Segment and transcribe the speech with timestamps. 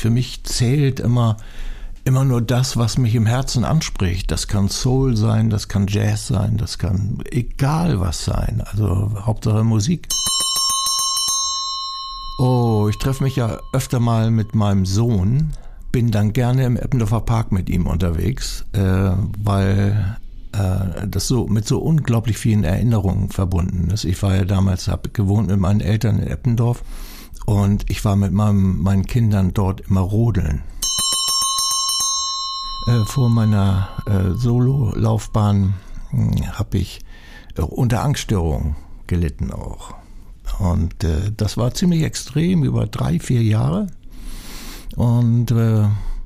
[0.00, 1.36] für mich zählt immer
[2.04, 4.30] immer nur das, was mich im Herzen anspricht.
[4.30, 8.62] Das kann Soul sein, das kann Jazz sein, das kann egal was sein.
[8.72, 10.08] Also Hauptsache Musik.
[12.38, 15.50] Oh, ich treffe mich ja öfter mal mit meinem Sohn,
[15.92, 19.12] bin dann gerne im Eppendorfer Park mit ihm unterwegs, äh,
[19.44, 20.16] weil
[20.52, 24.04] äh, das so mit so unglaublich vielen Erinnerungen verbunden ist.
[24.04, 26.82] Ich war ja damals, habe gewohnt mit meinen Eltern in Eppendorf
[27.46, 30.62] und ich war mit meinem, meinen Kindern dort immer rodeln.
[32.86, 35.74] Äh, vor meiner äh, Solo-Laufbahn
[36.10, 37.00] hm, habe ich
[37.56, 38.76] äh, unter Angststörungen
[39.06, 39.94] gelitten auch.
[40.58, 43.86] Und äh, das war ziemlich extrem, über drei, vier Jahre.
[44.96, 45.84] Und äh,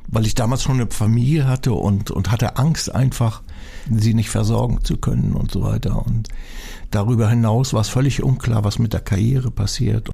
[0.09, 3.43] weil ich damals schon eine Familie hatte und, und hatte Angst einfach,
[3.91, 6.05] sie nicht versorgen zu können und so weiter.
[6.07, 6.29] Und
[6.91, 10.11] darüber hinaus war es völlig unklar, was mit der Karriere passiert.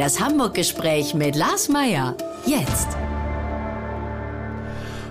[0.00, 2.16] Das Hamburg-Gespräch mit Lars Meier.
[2.46, 2.88] Jetzt.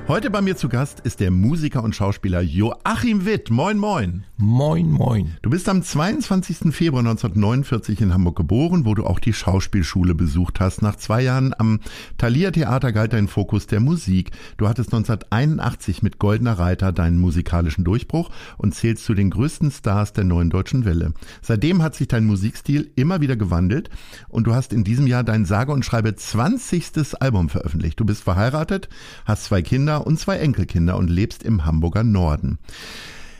[0.07, 3.51] Heute bei mir zu Gast ist der Musiker und Schauspieler Joachim Witt.
[3.51, 4.25] Moin, moin.
[4.41, 5.35] Moin, moin.
[5.41, 6.73] Du bist am 22.
[6.73, 10.81] Februar 1949 in Hamburg geboren, wo du auch die Schauspielschule besucht hast.
[10.81, 11.81] Nach zwei Jahren am
[12.17, 14.31] Thalia Theater galt dein Fokus der Musik.
[14.55, 20.13] Du hattest 1981 mit Goldener Reiter deinen musikalischen Durchbruch und zählst zu den größten Stars
[20.13, 21.11] der neuen deutschen Welle.
[21.41, 23.89] Seitdem hat sich dein Musikstil immer wieder gewandelt
[24.29, 27.21] und du hast in diesem Jahr dein sage und schreibe 20.
[27.21, 27.99] Album veröffentlicht.
[27.99, 28.87] Du bist verheiratet,
[29.25, 32.57] hast zwei Kinder und zwei Enkelkinder und lebst im Hamburger Norden.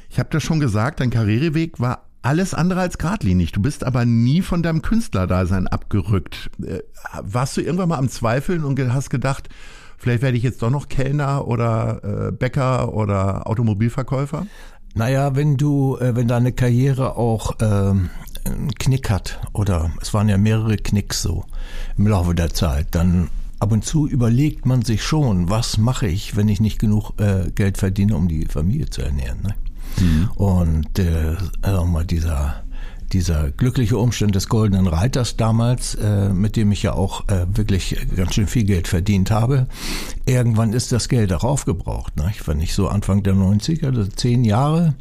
[0.10, 3.52] Ich habe das schon gesagt, dein Karriereweg war alles andere als geradlinig.
[3.52, 6.50] Du bist aber nie von deinem Künstlerdasein abgerückt.
[6.62, 6.80] Äh,
[7.22, 9.50] warst du irgendwann mal am Zweifeln und hast gedacht,
[9.98, 14.48] vielleicht werde ich jetzt doch noch Kellner oder äh, Bäcker oder Automobilverkäufer?
[14.95, 18.10] Naja, wenn du, äh, wenn deine Karriere auch ähm,
[18.45, 21.45] einen Knick hat, oder es waren ja mehrere Knicks so
[21.98, 23.30] im Laufe der Zeit, dann
[23.60, 27.52] ab und zu überlegt man sich schon, was mache ich, wenn ich nicht genug äh,
[27.52, 29.42] Geld verdiene, um die Familie zu ernähren.
[29.44, 29.56] Ne?
[30.02, 30.30] Mhm.
[30.36, 32.64] Und äh, also mal dieser
[33.11, 37.98] dieser glückliche Umstand des Goldenen Reiters damals, äh, mit dem ich ja auch äh, wirklich
[38.15, 39.67] ganz schön viel Geld verdient habe.
[40.26, 42.15] Irgendwann ist das Geld auch aufgebraucht.
[42.17, 42.32] Ne?
[42.61, 44.93] Ich so Anfang der 90er, also zehn Jahre,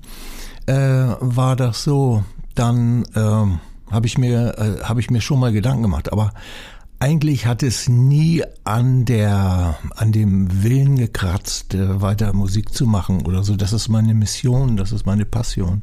[0.66, 0.74] äh,
[1.20, 5.82] war das so, dann äh, habe ich mir äh, habe ich mir schon mal Gedanken
[5.82, 6.12] gemacht.
[6.12, 6.32] Aber
[7.00, 13.24] eigentlich hat es nie an der, an dem Willen gekratzt, äh, weiter Musik zu machen
[13.26, 13.56] oder so.
[13.56, 15.82] Das ist meine Mission, das ist meine Passion.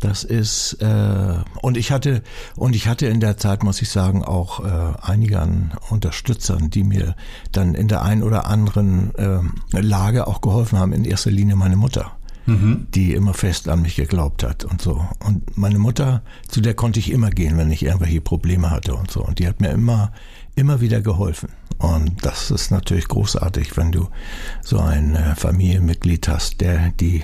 [0.00, 2.22] Das ist äh, und ich hatte
[2.56, 5.40] und ich hatte in der Zeit muss ich sagen auch äh, einige
[5.90, 7.14] Unterstützern, die mir
[7.52, 9.38] dann in der einen oder anderen äh,
[9.80, 10.92] Lage auch geholfen haben.
[10.92, 12.16] In erster Linie meine Mutter
[12.46, 12.86] mhm.
[12.94, 15.06] die immer fest an mich geglaubt hat und so.
[15.24, 19.10] Und meine Mutter, zu der konnte ich immer gehen, wenn ich irgendwelche Probleme hatte und
[19.10, 19.24] so.
[19.24, 20.12] Und die hat mir immer,
[20.54, 21.50] immer wieder geholfen.
[21.78, 24.08] Und das ist natürlich großartig, wenn du
[24.62, 27.22] so ein äh, Familienmitglied hast, der die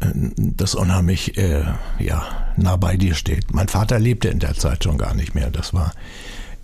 [0.00, 1.64] äh, das unheimlich äh,
[1.98, 2.24] ja
[2.56, 3.52] nah bei dir steht.
[3.52, 5.50] Mein Vater lebte in der Zeit schon gar nicht mehr.
[5.50, 5.92] Das war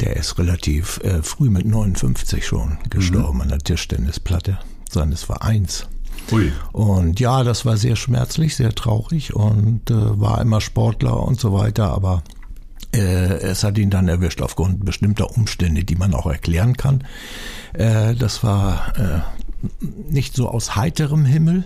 [0.01, 3.43] der ist relativ äh, früh mit 59 schon gestorben mhm.
[3.43, 4.59] an der Tischtennisplatte
[4.91, 5.87] seines Vereins.
[6.33, 6.53] Ui.
[6.73, 11.53] Und ja, das war sehr schmerzlich, sehr traurig und äh, war immer Sportler und so
[11.53, 12.23] weiter, aber
[12.95, 17.05] äh, es hat ihn dann erwischt aufgrund bestimmter Umstände, die man auch erklären kann.
[17.73, 19.21] Äh, das war äh,
[20.11, 21.65] nicht so aus heiterem Himmel,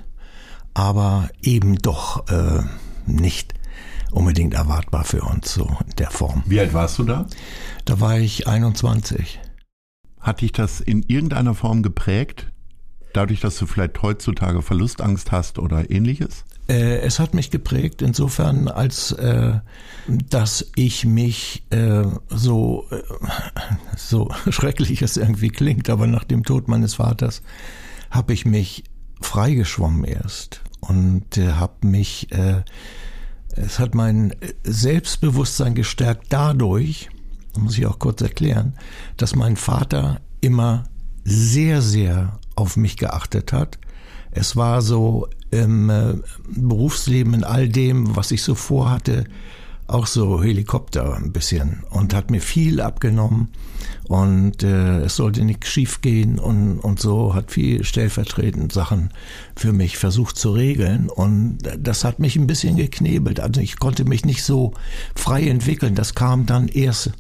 [0.75, 2.63] aber eben doch äh,
[3.07, 3.55] nicht
[4.11, 6.43] unbedingt erwartbar für uns so in der Form.
[6.47, 7.27] Wie alt warst du da?
[7.85, 9.41] Da war ich 21.
[10.21, 12.51] Hat dich das in irgendeiner Form geprägt?
[13.13, 16.45] Dadurch, dass du vielleicht heutzutage Verlustangst hast oder ähnliches?
[16.69, 19.59] Äh, es hat mich geprägt insofern, als äh,
[20.07, 23.03] dass ich mich äh, so äh,
[23.97, 27.43] so schrecklich es irgendwie klingt, aber nach dem Tod meines Vaters
[28.11, 28.85] habe ich mich
[29.21, 32.63] freigeschwommen erst und äh, habe mich äh,
[33.57, 37.09] es hat mein Selbstbewusstsein gestärkt dadurch,
[37.57, 38.75] muss ich auch kurz erklären,
[39.17, 40.85] dass mein Vater immer
[41.25, 43.79] sehr, sehr auf mich geachtet hat.
[44.31, 46.15] Es war so im äh,
[46.49, 49.25] Berufsleben, in all dem, was ich so vorhatte,
[49.87, 53.49] auch so Helikopter ein bisschen und hat mir viel abgenommen
[54.07, 59.11] und äh, es sollte nicht schief gehen und, und so hat viel stellvertretend Sachen
[59.57, 63.41] für mich versucht zu regeln und das hat mich ein bisschen geknebelt.
[63.41, 64.75] Also ich konnte mich nicht so
[65.15, 65.95] frei entwickeln.
[65.95, 67.13] Das kam dann erst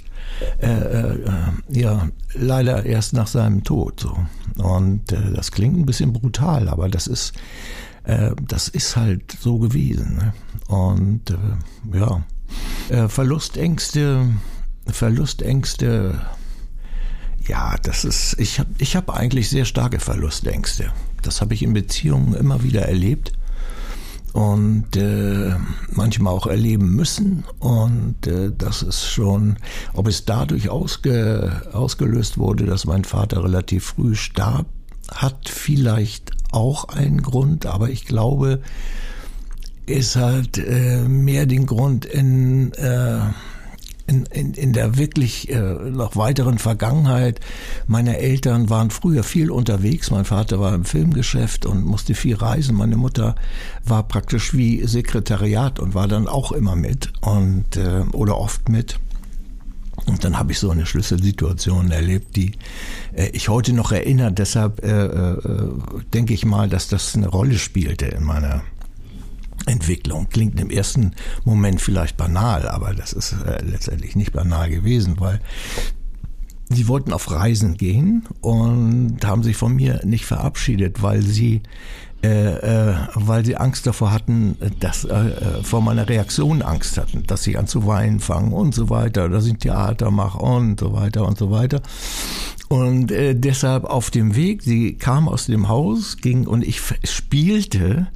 [0.60, 1.28] äh, äh,
[1.68, 4.16] ja leider erst nach seinem Tod so
[4.62, 7.32] und äh, das klingt ein bisschen brutal, aber das ist
[8.04, 10.32] äh, das ist halt so gewesen ne?
[10.68, 12.22] und äh, ja
[12.88, 14.26] äh, Verlustängste,
[14.86, 16.20] Verlustängste,
[17.46, 20.92] ja, das ist, ich habe ich hab eigentlich sehr starke Verlustängste.
[21.22, 23.32] Das habe ich in Beziehungen immer wieder erlebt
[24.32, 25.54] und äh,
[25.90, 27.44] manchmal auch erleben müssen.
[27.58, 29.56] Und äh, das ist schon,
[29.94, 34.66] ob es dadurch ausge, ausgelöst wurde, dass mein Vater relativ früh starb,
[35.10, 38.60] hat vielleicht auch einen Grund, aber ich glaube,
[39.86, 43.20] es hat äh, mehr den Grund in, äh,
[44.08, 47.40] in, in, in der wirklich äh, noch weiteren Vergangenheit.
[47.86, 50.10] Meine Eltern waren früher viel unterwegs.
[50.10, 52.74] Mein Vater war im Filmgeschäft und musste viel reisen.
[52.74, 53.34] Meine Mutter
[53.84, 58.98] war praktisch wie Sekretariat und war dann auch immer mit und äh, oder oft mit.
[60.06, 62.52] Und dann habe ich so eine Schlüsselsituation erlebt, die
[63.14, 64.32] äh, ich heute noch erinnere.
[64.32, 65.68] Deshalb äh, äh,
[66.14, 68.62] denke ich mal, dass das eine Rolle spielte in meiner
[69.66, 70.28] Entwicklung.
[70.30, 71.12] Klingt im ersten
[71.44, 75.40] Moment vielleicht banal, aber das ist äh, letztendlich nicht banal gewesen, weil
[76.68, 81.62] sie wollten auf Reisen gehen und haben sich von mir nicht verabschiedet, weil sie
[82.20, 87.22] äh, äh, weil sie Angst davor hatten, dass äh, äh, vor meiner Reaktion Angst hatten,
[87.28, 90.92] dass ich an zu weinen fange und so weiter, dass ich Theater mache und so
[90.92, 91.80] weiter und so weiter.
[92.66, 98.08] Und äh, deshalb auf dem Weg, sie kam aus dem Haus, ging und ich spielte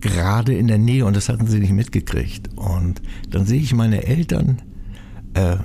[0.00, 2.50] gerade in der Nähe und das hatten sie nicht mitgekriegt.
[2.56, 4.62] Und dann sehe ich meine Eltern,
[5.34, 5.56] äh,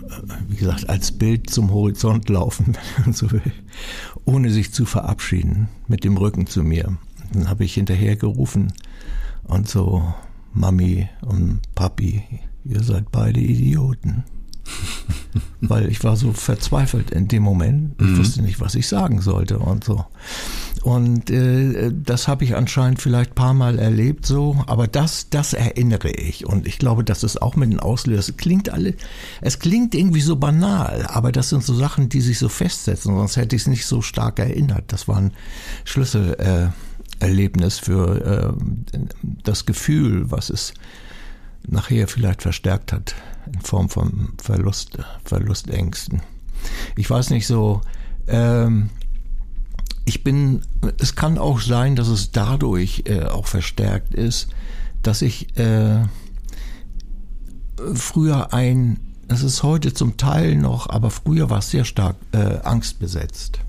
[0.48, 3.52] wie gesagt, als Bild zum Horizont laufen, wenn man so will,
[4.26, 6.98] ohne sich zu verabschieden, mit dem Rücken zu mir.
[7.34, 8.74] Dann habe ich hinterher gerufen
[9.44, 10.14] und so,
[10.54, 12.24] Mami und Papi,
[12.64, 14.24] ihr seid beide Idioten.
[15.62, 17.96] Weil ich war so verzweifelt in dem Moment.
[18.00, 18.18] Ich mhm.
[18.18, 20.06] wusste nicht, was ich sagen sollte und so.
[20.86, 26.12] Und äh, das habe ich anscheinend vielleicht paar Mal erlebt so, aber das, das erinnere
[26.12, 26.46] ich.
[26.46, 28.20] Und ich glaube, das ist auch mit den Auslösern.
[28.20, 28.94] Es klingt alle,
[29.42, 33.36] es klingt irgendwie so banal, aber das sind so Sachen, die sich so festsetzen, sonst
[33.36, 34.84] hätte ich es nicht so stark erinnert.
[34.90, 35.32] Das war ein
[35.86, 38.54] Schlüsselerlebnis äh, für äh,
[39.44, 40.76] das Gefühl, was es
[41.68, 43.16] nachher vielleicht verstärkt hat
[43.52, 46.22] in Form von Verlust, Verlustängsten.
[46.96, 47.82] Ich weiß nicht so,
[48.28, 48.90] ähm,
[50.06, 50.62] ich bin,
[51.00, 54.50] es kann auch sein, dass es dadurch äh, auch verstärkt ist,
[55.02, 56.04] dass ich äh,
[57.94, 62.60] früher ein, es ist heute zum Teil noch, aber früher war es sehr stark äh,
[62.64, 63.60] angstbesetzt.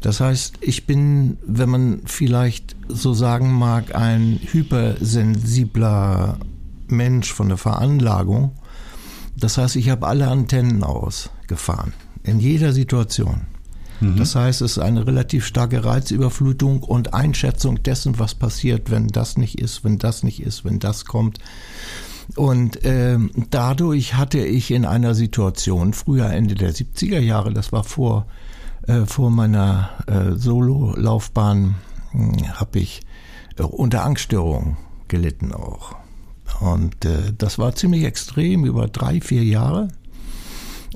[0.00, 6.38] Das heißt, ich bin, wenn man vielleicht so sagen mag, ein hypersensibler
[6.90, 8.52] Mensch von der Veranlagung.
[9.36, 11.92] Das heißt, ich habe alle Antennen ausgefahren,
[12.22, 13.42] in jeder Situation.
[14.00, 14.16] Mhm.
[14.16, 19.36] Das heißt, es ist eine relativ starke Reizüberflutung und Einschätzung dessen, was passiert, wenn das
[19.36, 21.38] nicht ist, wenn das nicht ist, wenn das kommt.
[22.36, 23.18] Und äh,
[23.50, 28.26] dadurch hatte ich in einer Situation, früher Ende der 70er Jahre, das war vor,
[28.86, 31.74] äh, vor meiner äh, Solo-Laufbahn,
[32.12, 33.00] hm, habe ich
[33.56, 34.76] äh, unter Angststörungen
[35.08, 35.96] gelitten auch.
[36.60, 39.88] Und äh, das war ziemlich extrem über drei, vier Jahre.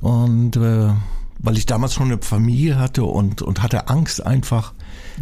[0.00, 0.90] Und äh,
[1.38, 4.72] weil ich damals schon eine Familie hatte und, und hatte Angst einfach,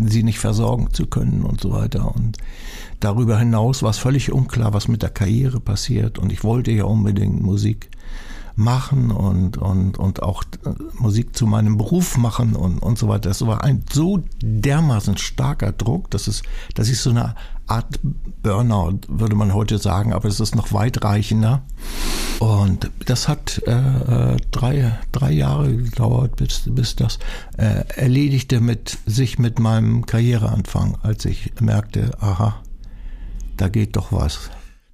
[0.01, 2.15] sie nicht versorgen zu können und so weiter.
[2.15, 2.39] Und
[3.01, 6.19] darüber hinaus war es völlig unklar, was mit der Karriere passiert.
[6.19, 7.91] Und ich wollte ja unbedingt Musik
[8.57, 13.29] machen und, und, und auch äh, Musik zu meinem Beruf machen und, und so weiter.
[13.29, 16.43] Das war ein so dermaßen starker Druck, dass es,
[16.75, 17.35] dass ich so eine
[17.67, 18.01] Art
[18.43, 21.63] Burnout, würde man heute sagen, aber es ist noch weitreichender.
[22.39, 27.19] Und das hat äh, drei, drei Jahre gedauert, bis, bis das
[27.57, 32.57] äh, erledigte mit sich mit meinem Karriereanfang, als ich merkte, aha,
[33.57, 34.51] da geht doch was.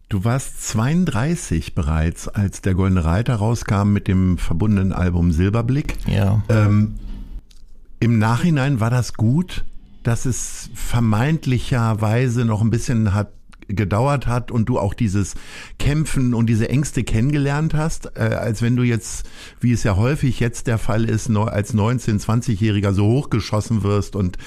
[0.08, 5.96] Du warst 32 bereits, als der Goldene Reiter rauskam mit dem verbundenen Album Silberblick.
[6.06, 6.42] Ja.
[6.48, 6.94] Ähm,
[8.00, 9.64] Im Nachhinein war das gut,
[10.04, 13.32] dass es vermeintlicherweise noch ein bisschen hat
[13.68, 15.34] gedauert hat und du auch dieses
[15.78, 19.28] Kämpfen und diese Ängste kennengelernt hast, äh, als wenn du jetzt,
[19.60, 24.38] wie es ja häufig jetzt der Fall ist, als 19-, 20-Jähriger so hochgeschossen wirst und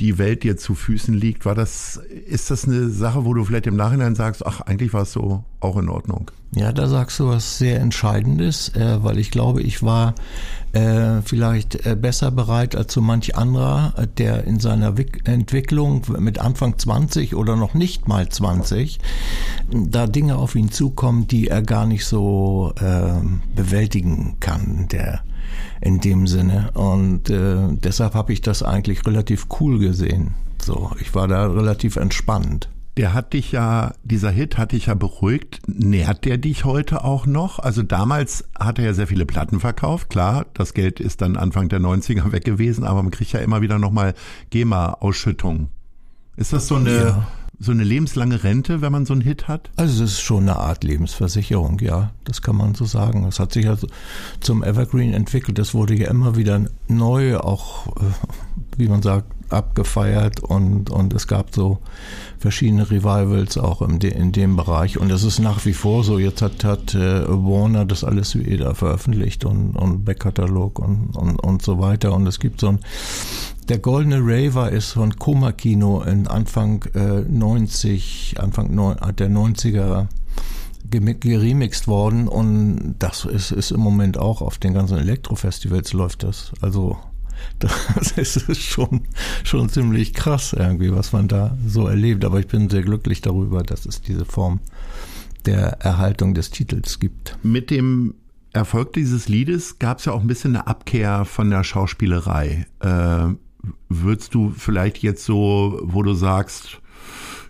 [0.00, 1.46] die Welt dir zu Füßen liegt.
[1.46, 5.02] War das, ist das eine Sache, wo du vielleicht im Nachhinein sagst, ach, eigentlich war
[5.02, 6.30] es so auch in Ordnung?
[6.54, 10.14] Ja, da sagst du was sehr Entscheidendes, äh, weil ich glaube, ich war
[10.72, 16.38] äh, vielleicht äh, besser bereit als so manch anderer, der in seiner Wick Entwicklung mit
[16.38, 19.00] Anfang 20 oder noch nicht mal 20
[19.72, 23.14] da Dinge auf ihn zukommen, die er gar nicht so äh,
[23.56, 25.22] bewältigen kann, der
[25.80, 26.70] in dem Sinne.
[26.72, 30.34] Und deshalb habe ich das eigentlich relativ cool gesehen.
[30.62, 32.68] So, ich war da relativ entspannt.
[32.96, 35.62] Der hat dich ja, dieser Hit hat dich ja beruhigt.
[35.66, 37.58] Nährt der dich heute auch noch?
[37.58, 40.10] Also damals hat er ja sehr viele Platten verkauft.
[40.10, 43.62] Klar, das Geld ist dann Anfang der 90er weg gewesen, aber man kriegt ja immer
[43.62, 44.14] wieder nochmal
[44.50, 45.68] GEMA-Ausschüttung.
[46.36, 47.26] Ist das so eine, ja.
[47.58, 49.70] so eine lebenslange Rente, wenn man so einen Hit hat?
[49.74, 52.12] Also es ist schon eine Art Lebensversicherung, ja.
[52.22, 53.24] Das kann man so sagen.
[53.24, 53.76] Es hat sich ja
[54.38, 55.58] zum Evergreen entwickelt.
[55.58, 58.00] Das wurde ja immer wieder neu, auch, äh,
[58.76, 61.78] wie man sagt, abgefeiert und, und es gab so
[62.38, 66.18] verschiedene Revivals auch in, de, in dem Bereich und es ist nach wie vor so.
[66.18, 71.62] Jetzt hat, hat äh, Warner das alles wieder veröffentlicht und, und Backkatalog und, und, und
[71.62, 72.80] so weiter und es gibt so ein
[73.68, 78.76] der Goldene Raver ist von Koma Kino in Anfang äh, 90, Anfang
[79.16, 80.08] der 90er
[80.90, 86.52] geremixed worden und das ist, ist im Moment auch auf den ganzen Elektrofestivals läuft das.
[86.60, 86.98] Also
[87.58, 89.02] das ist schon,
[89.42, 92.24] schon ziemlich krass irgendwie, was man da so erlebt.
[92.24, 94.60] Aber ich bin sehr glücklich darüber, dass es diese Form
[95.46, 97.36] der Erhaltung des Titels gibt.
[97.42, 98.14] Mit dem
[98.52, 102.66] Erfolg dieses Liedes gab es ja auch ein bisschen eine Abkehr von der Schauspielerei.
[102.80, 103.34] Äh,
[103.88, 106.80] würdest du vielleicht jetzt so, wo du sagst,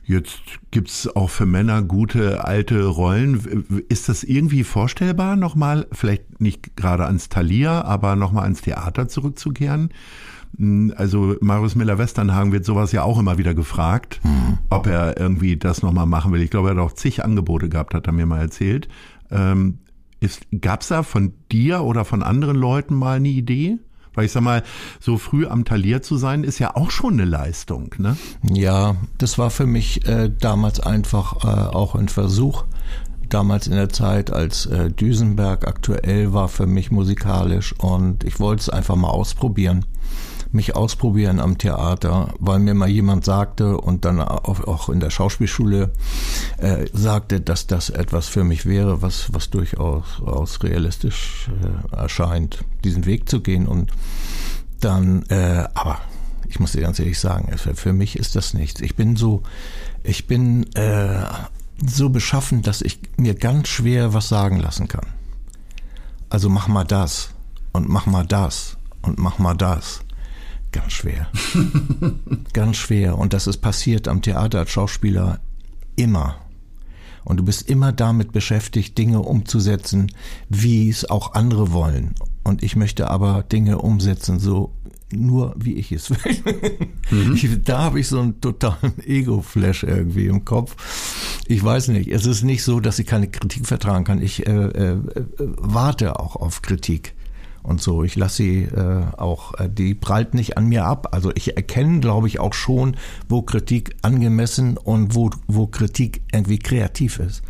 [0.06, 3.84] Jetzt gibt's auch für Männer gute alte Rollen.
[3.88, 9.90] Ist das irgendwie vorstellbar, nochmal, vielleicht nicht gerade ans Thalia, aber nochmal ans Theater zurückzukehren?
[10.58, 14.58] Hm, also Marius Miller-Westernhagen wird sowas ja auch immer wieder gefragt, mhm.
[14.68, 16.42] ob er irgendwie das nochmal machen will.
[16.42, 18.88] Ich glaube, er hat auch zig Angebote gehabt, hat er mir mal erzählt.
[19.30, 19.78] Ähm,
[20.60, 23.78] Gab es da von dir oder von anderen Leuten mal eine Idee?
[24.14, 24.62] Weil ich sag mal,
[25.00, 28.16] so früh am Talier zu sein, ist ja auch schon eine Leistung, ne?
[28.42, 32.64] Ja, das war für mich äh, damals einfach äh, auch ein Versuch.
[33.28, 38.60] Damals in der Zeit, als äh, Düsenberg aktuell war für mich musikalisch und ich wollte
[38.60, 39.84] es einfach mal ausprobieren
[40.54, 45.92] mich ausprobieren am Theater, weil mir mal jemand sagte und dann auch, in der Schauspielschule
[46.58, 51.50] äh, sagte, dass das etwas für mich wäre, was, was durchaus aus realistisch
[51.92, 53.66] äh, erscheint, diesen Weg zu gehen.
[53.66, 53.90] Und
[54.80, 55.98] dann, äh, aber
[56.48, 58.80] ich muss dir ganz ehrlich sagen, für mich ist das nichts.
[58.80, 59.42] Ich bin so,
[60.04, 61.24] ich bin äh,
[61.84, 65.06] so beschaffen, dass ich mir ganz schwer was sagen lassen kann.
[66.30, 67.30] Also mach mal das
[67.72, 70.03] und mach mal das und mach mal das.
[70.74, 71.28] Ganz schwer.
[72.52, 73.16] Ganz schwer.
[73.16, 75.38] Und das ist passiert am Theater als Schauspieler
[75.94, 76.34] immer.
[77.22, 80.10] Und du bist immer damit beschäftigt, Dinge umzusetzen,
[80.48, 82.16] wie es auch andere wollen.
[82.42, 84.72] Und ich möchte aber Dinge umsetzen, so
[85.12, 86.42] nur wie ich es will.
[87.12, 87.34] Mhm.
[87.34, 90.74] Ich, da habe ich so einen totalen Ego-Flash irgendwie im Kopf.
[91.46, 92.10] Ich weiß nicht.
[92.10, 94.20] Es ist nicht so, dass ich keine Kritik vertragen kann.
[94.20, 94.98] Ich äh, äh,
[95.38, 97.14] warte auch auf Kritik
[97.64, 98.04] und so.
[98.04, 101.08] Ich lasse sie äh, auch, äh, die prallt nicht an mir ab.
[101.12, 102.96] Also ich erkenne, glaube ich, auch schon,
[103.28, 107.42] wo Kritik angemessen und wo, wo Kritik irgendwie kreativ ist.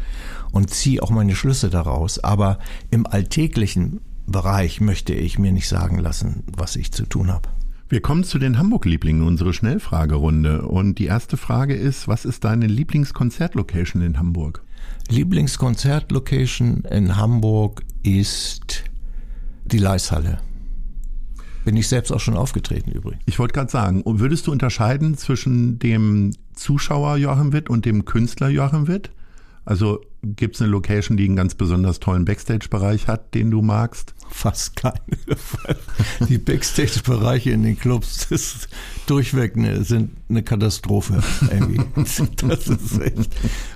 [0.52, 2.20] Und ziehe auch meine Schlüsse daraus.
[2.20, 2.58] Aber
[2.90, 7.48] im alltäglichen Bereich möchte ich mir nicht sagen lassen, was ich zu tun habe.
[7.88, 10.62] Wir kommen zu den Hamburg-Lieblingen, unsere Schnellfragerunde.
[10.62, 14.62] Und die erste Frage ist, was ist deine Lieblingskonzertlocation in Hamburg?
[15.08, 18.84] Lieblingskonzertlocation in Hamburg ist
[19.64, 20.38] die Leishalle.
[21.64, 23.22] Bin ich selbst auch schon aufgetreten übrigens.
[23.26, 28.48] Ich wollte gerade sagen, würdest du unterscheiden zwischen dem Zuschauer Joachim Witt und dem Künstler
[28.48, 29.10] Joachim Witt?
[29.64, 34.14] Also gibt es eine Location, die einen ganz besonders tollen Backstage-Bereich hat, den du magst?
[34.36, 34.98] Fast keine.
[36.28, 38.68] Die Backstage-Bereiche in den Clubs das
[39.06, 41.22] durchweg eine, sind eine Katastrophe.
[41.50, 41.80] Irgendwie.
[41.94, 43.30] Das ist echt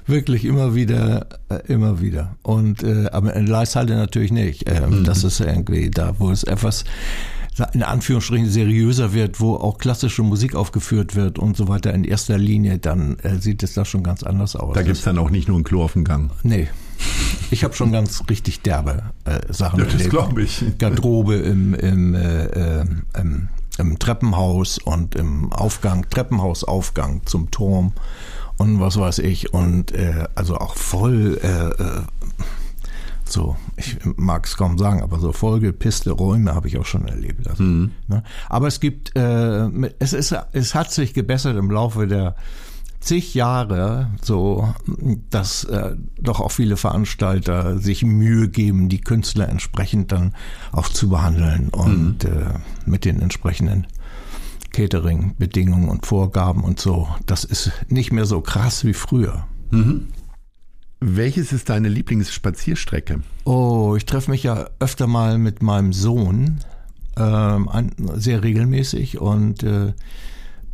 [0.07, 2.37] wirklich immer wieder, äh, immer wieder.
[2.43, 4.69] Und äh, aber in Leishalle natürlich nicht.
[4.69, 5.05] Ähm, mhm.
[5.05, 6.85] Das ist irgendwie da, wo es etwas
[7.73, 12.37] in Anführungsstrichen seriöser wird, wo auch klassische Musik aufgeführt wird und so weiter in erster
[12.37, 14.75] Linie, dann äh, sieht es da schon ganz anders aus.
[14.75, 16.33] Da gibt's dann auch nicht nur ein Klo auf dem Gang.
[16.43, 16.69] Nee.
[17.51, 20.65] Ich habe schon ganz richtig derbe äh, Sachen ja, das glaube ich.
[20.79, 22.85] Garderobe im, im, äh, äh,
[23.19, 27.93] im, im Treppenhaus und im Aufgang, Treppenhausaufgang zum Turm
[28.59, 29.55] und was weiß ich.
[29.55, 32.03] Und äh, also auch voll äh, äh
[33.31, 37.47] so, ich mag es kaum sagen, aber so vollgepisste Räume habe ich auch schon erlebt.
[37.47, 37.91] Also, mhm.
[38.07, 38.23] ne?
[38.49, 42.37] Aber es gibt, äh, es ist, es hat sich gebessert im Laufe der
[43.01, 44.75] zig Jahre so,
[45.31, 50.35] dass äh, doch auch viele Veranstalter sich Mühe geben, die Künstler entsprechend dann
[50.73, 52.31] auch zu behandeln und mhm.
[52.31, 52.55] äh,
[52.87, 53.87] mit den entsprechenden
[54.73, 57.09] Catering-Bedingungen und Vorgaben und so.
[57.27, 59.47] Das ist nicht mehr so krass wie früher.
[59.71, 60.09] Mhm.
[61.01, 63.23] Welches ist deine Lieblingsspazierstrecke?
[63.45, 66.59] Oh, ich treffe mich ja öfter mal mit meinem Sohn,
[67.17, 67.69] ähm,
[68.15, 69.93] sehr regelmäßig und äh,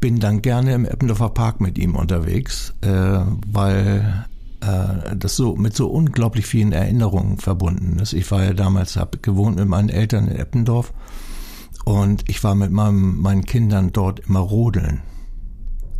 [0.04, 4.26] bin dann gerne im Eppendorfer Park mit ihm unterwegs, äh, weil
[4.60, 8.12] äh, das so mit so unglaublich vielen Erinnerungen verbunden ist.
[8.12, 10.92] Ich war ja damals, habe gewohnt mit meinen Eltern in Eppendorf
[11.86, 15.00] und ich war mit meinem, meinen Kindern dort immer rodeln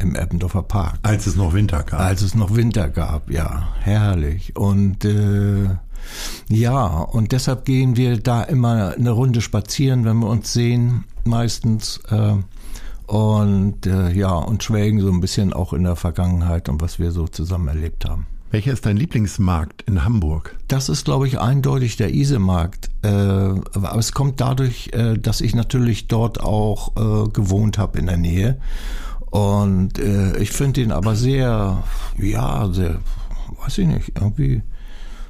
[0.00, 0.98] im Eppendorfer Park.
[1.00, 1.98] Als es noch Winter gab.
[1.98, 4.54] Als es noch Winter gab, ja, herrlich.
[4.54, 5.64] Und äh,
[6.50, 12.02] ja, und deshalb gehen wir da immer eine Runde spazieren, wenn wir uns sehen, meistens.
[12.10, 12.34] Äh,
[13.06, 17.10] und äh, ja, und schwelgen so ein bisschen auch in der Vergangenheit und was wir
[17.10, 18.26] so zusammen erlebt haben.
[18.50, 20.56] Welcher ist dein Lieblingsmarkt in Hamburg?
[20.68, 22.88] Das ist, glaube ich, eindeutig der Isemarkt.
[23.02, 28.06] Äh, aber es kommt dadurch, äh, dass ich natürlich dort auch äh, gewohnt habe in
[28.06, 28.58] der Nähe.
[29.30, 31.82] Und äh, ich finde ihn aber sehr,
[32.16, 33.00] ja, sehr,
[33.64, 34.62] weiß ich nicht, irgendwie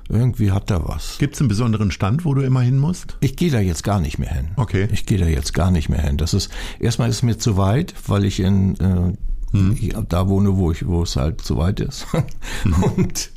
[0.09, 1.17] irgendwie hat er was.
[1.19, 3.17] Gibt es einen besonderen Stand, wo du immer hin musst?
[3.21, 4.49] Ich gehe da jetzt gar nicht mehr hin.
[4.57, 4.89] Okay.
[4.93, 6.17] Ich gehe da jetzt gar nicht mehr hin.
[6.17, 9.13] Das ist erstmal ist mir zu weit, weil ich in äh,
[9.53, 10.07] hm.
[10.09, 12.07] da wohne, wo ich, wo es halt zu weit ist.
[12.63, 12.83] Hm.
[12.83, 13.31] Und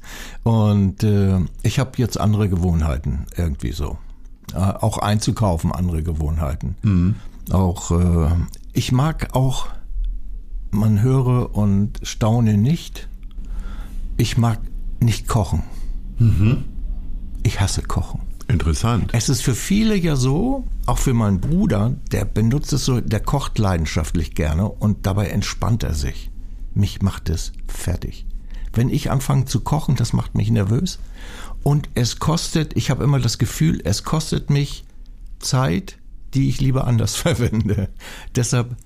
[0.43, 3.97] und äh, ich habe jetzt andere Gewohnheiten irgendwie so.
[4.53, 6.75] Äh, auch einzukaufen, andere Gewohnheiten.
[6.83, 7.15] Hm.
[7.51, 8.29] Auch äh,
[8.74, 9.67] ich mag auch,
[10.71, 13.09] man höre und staune nicht.
[14.17, 14.59] Ich mag
[15.00, 15.63] nicht kochen.
[16.19, 16.65] Mhm.
[17.43, 18.21] Ich hasse Kochen.
[18.47, 19.12] Interessant.
[19.13, 23.19] Es ist für viele ja so, auch für meinen Bruder, der benutzt es so, der
[23.19, 26.31] kocht leidenschaftlich gerne und dabei entspannt er sich.
[26.74, 28.25] Mich macht es fertig.
[28.74, 31.00] Wenn ich anfange zu kochen, das macht mich nervös.
[31.63, 34.86] Und es kostet, ich habe immer das Gefühl, es kostet mich
[35.39, 35.97] Zeit,
[36.33, 37.89] die ich lieber anders verwende.
[38.36, 38.77] Deshalb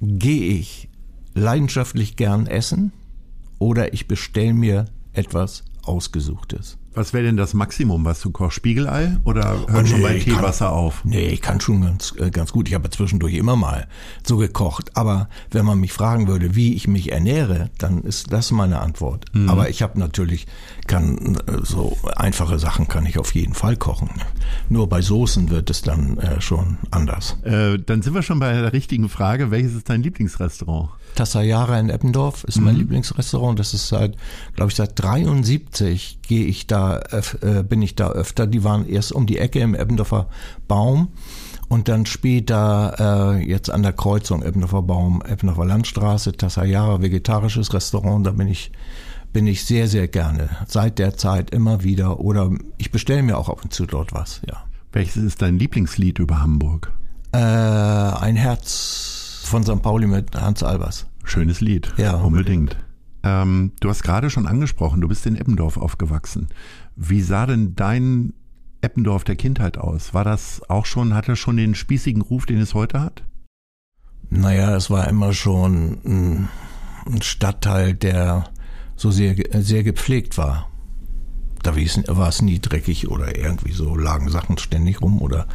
[0.00, 0.88] gehe ich
[1.34, 2.92] leidenschaftlich gern essen
[3.58, 6.78] oder ich bestelle mir etwas Ausgesuchtes.
[6.96, 8.56] Was wäre denn das Maximum, was du kochst?
[8.56, 11.04] Spiegelei oder hört oh, nee, schon bei Teewasser auf?
[11.04, 12.68] Nee, ich kann schon ganz, äh, ganz gut.
[12.68, 13.86] Ich habe zwischendurch immer mal
[14.24, 14.96] so gekocht.
[14.96, 19.26] Aber wenn man mich fragen würde, wie ich mich ernähre, dann ist das meine Antwort.
[19.34, 19.50] Mhm.
[19.50, 20.46] Aber ich habe natürlich,
[20.86, 24.08] kann äh, so einfache Sachen kann ich auf jeden Fall kochen.
[24.70, 27.36] Nur bei Soßen wird es dann äh, schon anders.
[27.42, 29.50] Äh, dann sind wir schon bei der richtigen Frage.
[29.50, 30.88] Welches ist dein Lieblingsrestaurant?
[31.16, 32.80] Tassayara in Eppendorf ist mein mhm.
[32.80, 33.58] Lieblingsrestaurant.
[33.58, 34.16] Das ist seit,
[34.54, 37.00] glaube ich, seit 73 gehe ich da,
[37.40, 38.46] äh, bin ich da öfter.
[38.46, 40.28] Die waren erst um die Ecke im Eppendorfer
[40.68, 41.08] Baum
[41.68, 48.26] und dann später äh, jetzt an der Kreuzung Eppendorfer Baum, Eppendorfer Landstraße, Tassayara, vegetarisches Restaurant.
[48.26, 48.70] Da bin ich
[49.32, 50.48] bin ich sehr, sehr gerne.
[50.66, 52.20] Seit der Zeit immer wieder.
[52.20, 54.64] Oder ich bestelle mir auch ab und zu dort was, ja.
[54.92, 56.90] Welches ist dein Lieblingslied über Hamburg?
[57.32, 59.15] Äh, ein Herz
[59.48, 59.82] von St.
[59.82, 61.06] Pauli mit Hans Albers.
[61.24, 61.92] Schönes Lied.
[61.96, 62.16] Ja.
[62.16, 62.76] Unbedingt.
[63.22, 66.48] Ähm, du hast gerade schon angesprochen, du bist in Eppendorf aufgewachsen.
[66.94, 68.34] Wie sah denn dein
[68.80, 70.14] Eppendorf der Kindheit aus?
[70.14, 73.24] War das auch schon, hat er schon den spießigen Ruf, den es heute hat?
[74.30, 76.48] Naja, es war immer schon ein,
[77.06, 78.44] ein Stadtteil, der
[78.94, 80.68] so sehr, sehr gepflegt war
[81.66, 85.46] da war es nie dreckig oder irgendwie so, lagen Sachen ständig rum oder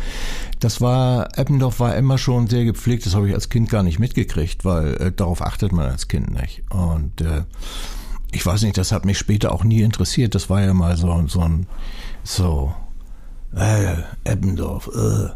[0.60, 4.00] das war, Eppendorf war immer schon sehr gepflegt, das habe ich als Kind gar nicht
[4.00, 6.64] mitgekriegt, weil äh, darauf achtet man als Kind nicht.
[6.70, 7.44] Und äh,
[8.32, 11.28] ich weiß nicht, das hat mich später auch nie interessiert, das war ja mal so,
[11.28, 11.68] so ein,
[12.24, 12.74] so,
[13.56, 15.30] äh, Eppendorf, äh,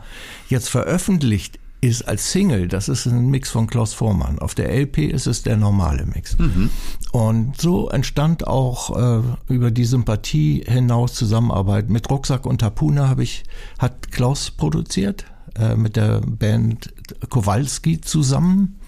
[0.48, 4.38] jetzt veröffentlicht ist als Single, das ist ein Mix von Klaus Vormann.
[4.38, 6.38] Auf der LP ist es der normale Mix.
[6.38, 6.70] Mhm.
[7.10, 11.90] Und so entstand auch äh, über die Sympathie hinaus Zusammenarbeit.
[11.90, 13.42] Mit Rucksack und Tapuna habe ich,
[13.80, 15.24] hat Klaus produziert,
[15.58, 16.94] äh, mit der Band
[17.28, 18.78] Kowalski zusammen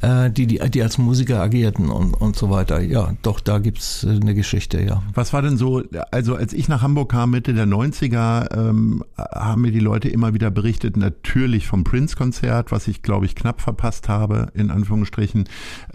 [0.00, 2.80] äh, die, die, die als Musiker agierten und, und so weiter.
[2.80, 5.02] Ja, doch, da gibt's äh, eine Geschichte, ja.
[5.14, 9.62] Was war denn so, also als ich nach Hamburg kam, Mitte der 90er, ähm, haben
[9.62, 14.08] mir die Leute immer wieder berichtet, natürlich vom Prince-Konzert, was ich, glaube ich, knapp verpasst
[14.08, 15.44] habe, in Anführungsstrichen,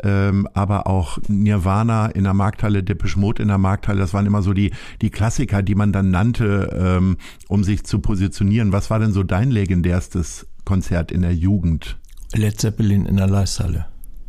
[0.03, 4.41] ähm, aber auch Nirvana in der Markthalle, Depeche Mode in der Markthalle, das waren immer
[4.41, 8.71] so die, die Klassiker, die man dann nannte, ähm, um sich zu positionieren.
[8.71, 11.97] Was war denn so dein legendärstes Konzert in der Jugend?
[12.33, 13.85] Led Zeppelin in der Leishalle.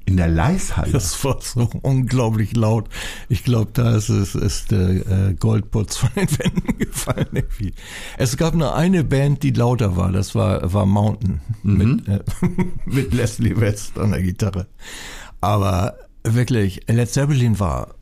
[0.06, 0.92] In der Leishalle?
[0.92, 2.88] Das war so unglaublich laut.
[3.28, 7.26] Ich glaube, da ist, es, ist der äh, Goldputz von den Wänden gefallen.
[7.32, 7.74] Irgendwie.
[8.16, 10.12] Es gab nur eine Band, die lauter war.
[10.12, 11.76] Das war, war Mountain mhm.
[11.76, 12.20] mit, äh,
[12.86, 14.68] mit Leslie West an der Gitarre.
[15.40, 17.96] Aber wirklich, Led Zeppelin war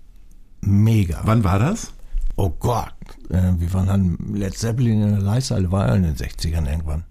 [0.61, 1.23] mega.
[1.25, 1.95] Wann war das?
[2.37, 2.95] Oh Gott,
[3.31, 7.05] äh, wir waren dann Led Zeppelin in der Leishalle, war ja in den 60ern irgendwann.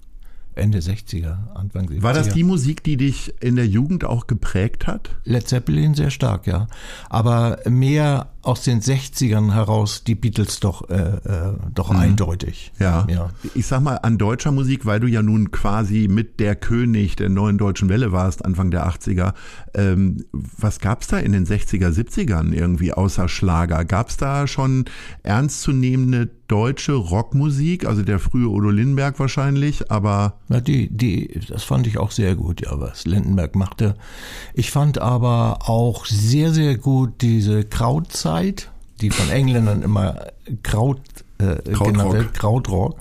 [0.55, 2.03] Ende 60er, Anfang 70er.
[2.03, 5.09] War das die Musik, die dich in der Jugend auch geprägt hat?
[5.23, 6.67] Led Zeppelin sehr stark, ja.
[7.09, 11.99] Aber mehr aus den 60ern heraus die Beatles doch, äh, äh, doch mhm.
[11.99, 12.73] eindeutig.
[12.77, 13.07] Ja.
[13.09, 13.29] ja.
[13.55, 17.29] Ich sag mal, an deutscher Musik, weil du ja nun quasi mit der König der
[17.29, 19.33] neuen deutschen Welle warst, Anfang der 80er.
[19.73, 23.85] Ähm, was gab's da in den 60er, 70ern irgendwie außer Schlager?
[23.85, 24.85] Gab's da schon
[25.23, 30.39] ernstzunehmende deutsche Rockmusik, also der frühe Udo Lindenberg wahrscheinlich, aber.
[30.49, 33.95] Ja, die, die, das fand ich auch sehr gut, ja, was Lindenberg machte.
[34.53, 40.27] Ich fand aber auch sehr, sehr gut diese Krautzeit Zeit, die von Engländern immer
[40.63, 41.01] Kraut
[41.37, 42.95] äh, genannt wird, Krautrock.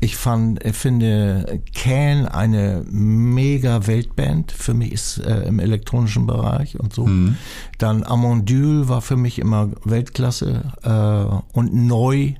[0.00, 4.50] Ich fand, finde Can eine mega Weltband.
[4.52, 7.06] Für mich ist äh, im elektronischen Bereich und so.
[7.06, 7.36] Mhm.
[7.78, 12.34] Dann Amondule war für mich immer Weltklasse äh, und Neu.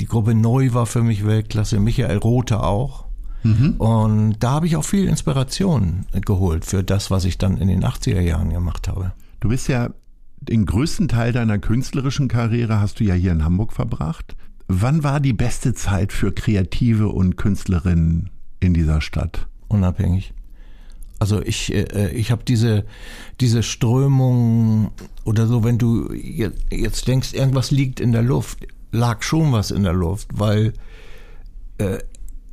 [0.00, 1.78] Die Gruppe Neu war für mich Weltklasse.
[1.78, 3.06] Michael Rothe auch.
[3.42, 3.74] Mhm.
[3.78, 7.84] Und da habe ich auch viel Inspiration geholt für das, was ich dann in den
[7.84, 9.12] 80er Jahren gemacht habe.
[9.40, 9.90] Du bist ja
[10.40, 14.36] den größten Teil deiner künstlerischen Karriere hast du ja hier in Hamburg verbracht.
[14.66, 18.30] Wann war die beste Zeit für Kreative und Künstlerinnen
[18.60, 19.46] in dieser Stadt?
[19.68, 20.32] Unabhängig.
[21.18, 22.84] Also ich, äh, ich habe diese,
[23.40, 24.90] diese Strömung
[25.24, 29.82] oder so, wenn du jetzt denkst, irgendwas liegt in der Luft, lag schon was in
[29.82, 30.72] der Luft, weil
[31.78, 31.98] äh,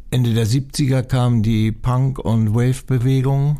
[0.10, 3.60] Ende der 70er kam die Punk- und Wave-Bewegung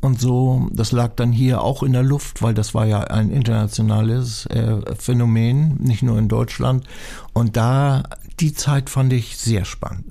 [0.00, 0.68] und so.
[0.72, 4.80] Das lag dann hier auch in der Luft, weil das war ja ein internationales äh,
[4.98, 6.84] Phänomen, nicht nur in Deutschland.
[7.32, 8.02] Und da,
[8.40, 10.06] die Zeit fand ich sehr spannend.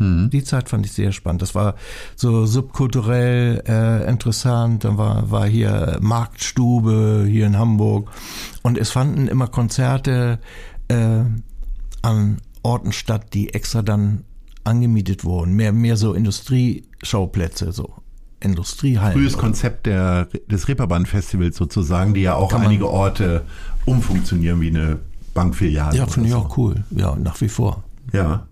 [0.00, 0.30] Mhm.
[0.30, 1.42] Die Zeit fand ich sehr spannend.
[1.42, 1.74] Das war
[2.16, 4.84] so subkulturell äh, interessant.
[4.84, 8.10] Dann war, war hier Marktstube hier in Hamburg.
[8.62, 10.38] Und es fanden immer Konzerte
[10.90, 11.24] äh,
[12.02, 14.24] an Orten statt, die extra dann
[14.64, 15.54] angemietet wurden.
[15.54, 17.94] Mehr, mehr so Industrieschauplätze, so
[18.40, 19.14] Industriehallen.
[19.14, 23.44] Frühes Konzept der, des Reeperbahn-Festivals sozusagen, die ja auch Kann einige Orte
[23.84, 24.98] umfunktionieren wie eine
[25.34, 25.96] Bankfiliale.
[25.96, 26.40] Ja, finde ich so.
[26.40, 26.84] auch cool.
[26.90, 27.84] Ja, nach wie vor.
[28.12, 28.46] Ja.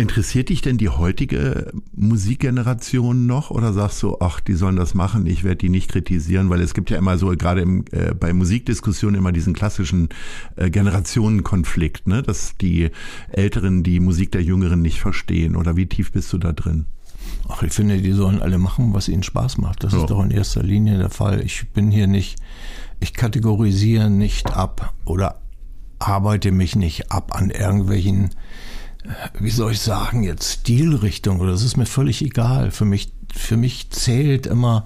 [0.00, 5.26] Interessiert dich denn die heutige Musikgeneration noch oder sagst du, ach, die sollen das machen,
[5.26, 8.32] ich werde die nicht kritisieren, weil es gibt ja immer so, gerade im, äh, bei
[8.32, 10.08] Musikdiskussionen immer diesen klassischen
[10.54, 12.22] äh, Generationenkonflikt, ne?
[12.22, 12.90] dass die
[13.32, 16.86] Älteren die Musik der Jüngeren nicht verstehen oder wie tief bist du da drin?
[17.48, 19.82] Ach, ich finde, die sollen alle machen, was ihnen Spaß macht.
[19.82, 19.98] Das ja.
[19.98, 21.40] ist doch in erster Linie der Fall.
[21.44, 22.38] Ich bin hier nicht,
[23.00, 25.40] ich kategorisiere nicht ab oder
[25.98, 28.30] arbeite mich nicht ab an irgendwelchen,
[29.38, 32.70] wie soll ich sagen, jetzt Stilrichtungen oder das ist mir völlig egal.
[32.70, 34.84] Für mich, für mich zählt immer,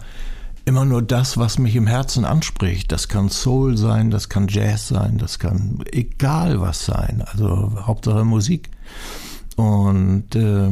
[0.64, 2.92] immer nur das, was mich im Herzen anspricht.
[2.92, 7.22] Das kann Soul sein, das kann Jazz sein, das kann egal was sein.
[7.32, 8.70] Also Hauptsache Musik.
[9.56, 10.70] Und äh,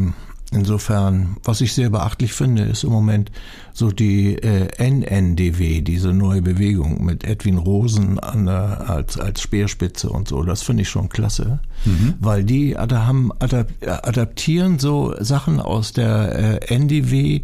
[0.52, 3.30] insofern, was ich sehr beachtlich finde, ist im Moment
[3.72, 10.10] so die äh, NNDW, diese neue Bewegung mit Edwin Rosen an der, als, als Speerspitze
[10.10, 10.42] und so.
[10.42, 12.14] Das finde ich schon klasse, mhm.
[12.20, 17.42] weil die haben, adap, adaptieren so Sachen aus der äh, NDW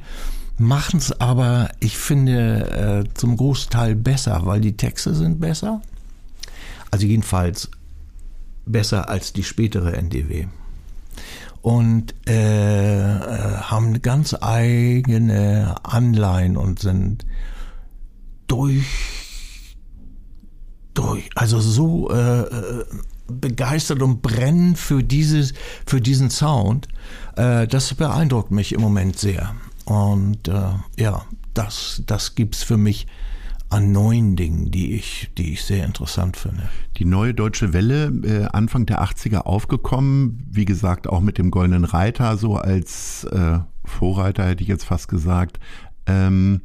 [0.59, 5.83] machen es aber, ich finde, äh, zum Großteil besser, weil die Texte sind besser.
[6.91, 7.71] Also jedenfalls
[8.65, 10.47] besser als die spätere NDW.
[11.67, 17.27] Und äh, äh, haben ganz eigene Anleihen und sind
[18.47, 18.87] durch,
[20.95, 22.85] durch, also so äh, äh
[23.27, 26.87] begeistert und brennen für dieses, für diesen Sound.
[27.35, 29.57] Äh, das beeindruckt mich im Moment sehr.
[29.87, 33.09] Und äh, ja, das, das gibt's für mich
[33.69, 36.69] an neuen Dingen, die ich, die ich sehr interessant finde.
[36.97, 41.85] Die neue deutsche Welle, äh, Anfang der 80er aufgekommen, wie gesagt, auch mit dem Goldenen
[41.85, 45.59] Reiter, so als äh, Vorreiter hätte ich jetzt fast gesagt,
[46.07, 46.63] ähm,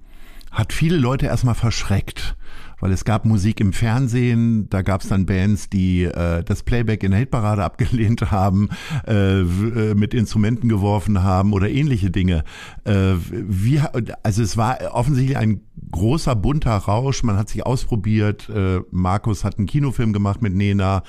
[0.52, 2.36] hat viele Leute erstmal verschreckt
[2.82, 7.04] weil es gab Musik im Fernsehen, da gab es dann Bands, die äh, das Playback
[7.04, 8.70] in der Hitparade abgelehnt haben,
[9.08, 12.44] äh, äh, mit Instrumenten geworfen haben oder ähnliche Dinge.
[12.84, 13.80] Äh, wie,
[14.24, 19.58] also es war offensichtlich ein großer bunter Rausch, man hat sich ausprobiert, äh, Markus hat
[19.58, 21.04] einen Kinofilm gemacht mit Nena.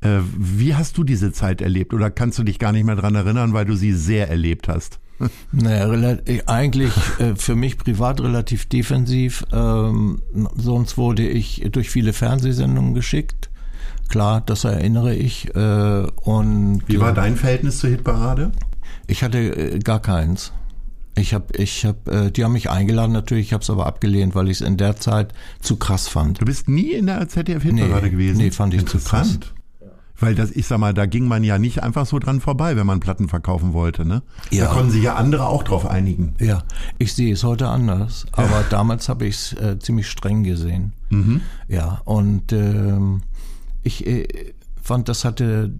[0.00, 3.14] Äh, wie hast du diese Zeit erlebt oder kannst du dich gar nicht mehr dran
[3.14, 5.00] erinnern, weil du sie sehr erlebt hast?
[5.52, 9.44] Naja, eigentlich äh, für mich privat relativ defensiv.
[9.52, 10.22] Ähm,
[10.56, 13.50] sonst wurde ich durch viele Fernsehsendungen geschickt.
[14.08, 15.54] Klar, das erinnere ich.
[15.54, 18.52] Äh, und Wie war dein Verhältnis zur Hitparade?
[19.06, 20.52] Ich hatte äh, gar keins.
[21.18, 24.50] Ich habe, ich habe, die haben mich eingeladen natürlich, ich habe es aber abgelehnt, weil
[24.50, 26.42] ich es in der Zeit zu krass fand.
[26.42, 28.36] Du bist nie in der ZDF-Hitparade nee, gewesen?
[28.36, 29.38] Nee, fand ich zu krass.
[30.18, 32.86] Weil das, ich sag mal, da ging man ja nicht einfach so dran vorbei, wenn
[32.86, 34.22] man Platten verkaufen wollte, ne?
[34.50, 34.66] Ja.
[34.66, 36.34] Da konnten sich ja andere auch drauf einigen.
[36.38, 36.62] Ja,
[36.98, 40.92] ich sehe es heute anders, aber damals habe ich es äh, ziemlich streng gesehen.
[41.10, 41.42] Mhm.
[41.68, 43.22] Ja, und ähm,
[43.82, 45.72] ich äh, fand, das hatte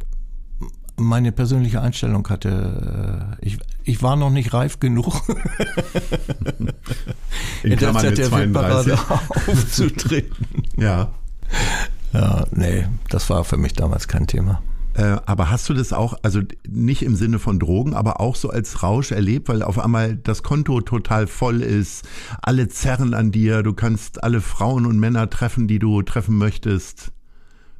[0.96, 5.22] meine persönliche Einstellung hatte, äh, ich, ich war noch nicht reif genug,
[7.62, 8.98] in, in der ZDF-Parade
[9.46, 10.46] aufzutreten.
[10.76, 11.10] ja.
[12.16, 14.62] Ja, nee, das war für mich damals kein Thema.
[14.94, 18.48] Äh, aber hast du das auch, also nicht im Sinne von Drogen, aber auch so
[18.48, 22.08] als Rausch erlebt, weil auf einmal das Konto total voll ist,
[22.40, 27.12] alle zerren an dir, du kannst alle Frauen und Männer treffen, die du treffen möchtest?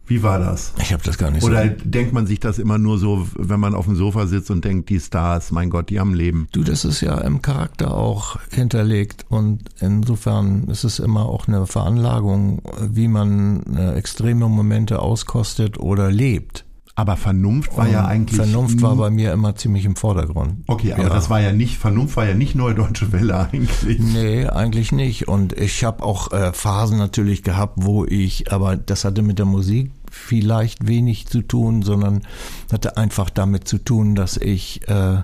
[0.06, 0.72] Wie war das?
[0.80, 1.70] Ich habe das gar nicht Oder so.
[1.70, 4.64] Oder denkt man sich das immer nur so, wenn man auf dem Sofa sitzt und
[4.64, 6.48] denkt, die Stars, mein Gott, die haben Leben?
[6.52, 11.66] Du, das ist ja im Charakter auch hinterlegt und insofern ist es immer auch eine
[11.66, 16.66] Veranlagung, wie man äh, extreme Momente auskostet oder lebt.
[16.98, 18.36] Aber Vernunft war und ja eigentlich.
[18.36, 20.64] Vernunft war bei mir immer ziemlich im Vordergrund.
[20.66, 21.08] Okay, aber ja.
[21.10, 23.98] das war ja nicht, Vernunft war ja nicht neue deutsche Welle eigentlich.
[23.98, 25.28] Nee, eigentlich nicht.
[25.28, 29.44] Und ich habe auch äh, Phasen natürlich gehabt, wo ich, aber das hatte mit der
[29.44, 32.22] Musik vielleicht wenig zu tun, sondern
[32.72, 35.22] hatte einfach damit zu tun, dass ich äh,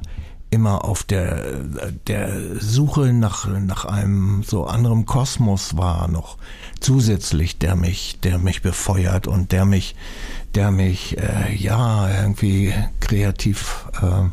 [0.53, 1.65] immer auf der,
[2.07, 6.37] der Suche nach, nach einem so anderem Kosmos war noch
[6.79, 9.97] zusätzlich, der mich, der mich befeuert und der mich,
[10.55, 14.29] der mich, äh, ja, irgendwie kreativ äh,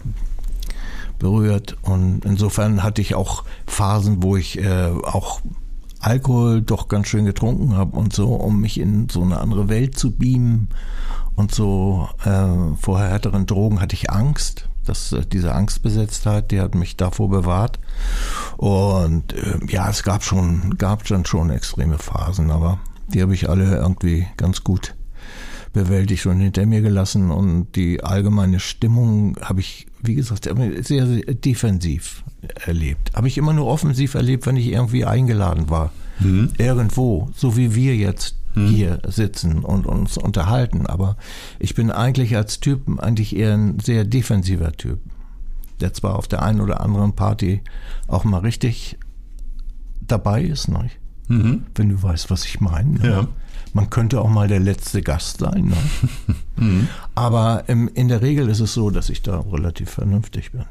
[1.19, 1.78] berührt.
[1.84, 5.39] Und insofern hatte ich auch Phasen, wo ich äh, auch
[5.99, 9.97] Alkohol doch ganz schön getrunken habe und so, um mich in so eine andere Welt
[9.97, 10.69] zu beamen.
[11.35, 14.67] Und so äh, vor härteren Drogen hatte ich Angst.
[14.85, 17.79] Das, äh, diese Angstbesetztheit, die hat mich davor bewahrt.
[18.57, 22.79] Und äh, ja, es gab schon, gab dann schon extreme Phasen, aber
[23.13, 24.95] die habe ich alle irgendwie ganz gut
[25.73, 27.31] bewältigt und hinter mir gelassen.
[27.31, 32.23] Und die allgemeine Stimmung habe ich, wie gesagt, sehr, sehr defensiv
[32.65, 33.12] erlebt.
[33.15, 35.91] Habe ich immer nur offensiv erlebt, wenn ich irgendwie eingeladen war.
[36.19, 36.52] Mhm.
[36.58, 38.67] Irgendwo, so wie wir jetzt mhm.
[38.67, 40.86] hier sitzen und uns unterhalten.
[40.88, 41.17] Aber
[41.60, 44.99] ich bin eigentlich als Typ eigentlich eher ein sehr defensiver Typ,
[45.80, 47.62] der zwar auf der einen oder anderen Party
[48.08, 48.97] auch mal richtig
[50.02, 50.89] dabei ist, ne?
[51.28, 51.67] Mhm.
[51.75, 52.99] wenn du weißt, was ich meine.
[52.99, 53.08] Ne?
[53.08, 53.28] Ja.
[53.73, 55.65] Man könnte auch mal der letzte Gast sein.
[55.65, 55.78] Ne?
[56.60, 56.88] mhm.
[57.15, 60.65] Aber ähm, in der Regel ist es so, dass ich da relativ vernünftig bin.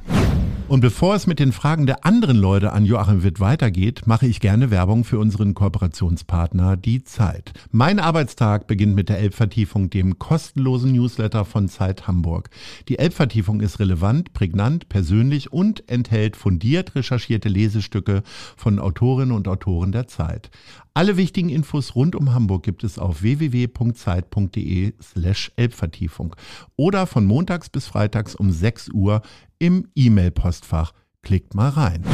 [0.68, 4.38] Und bevor es mit den Fragen der anderen Leute an Joachim Witt weitergeht, mache ich
[4.38, 7.54] gerne Werbung für unseren Kooperationspartner Die Zeit.
[7.70, 12.50] Mein Arbeitstag beginnt mit der Elbvertiefung, dem kostenlosen Newsletter von Zeit Hamburg.
[12.88, 18.22] Die Elbvertiefung ist relevant, prägnant, persönlich und enthält fundiert recherchierte Lesestücke
[18.54, 20.50] von Autorinnen und Autoren der Zeit.
[20.92, 25.77] Alle wichtigen Infos rund um Hamburg gibt es auf www.zeit.de slash Elbvertiefung.
[25.78, 26.36] Vertiefung.
[26.76, 29.22] Oder von montags bis freitags um 6 Uhr
[29.58, 30.92] im E-Mail-Postfach.
[31.22, 32.04] Klickt mal rein.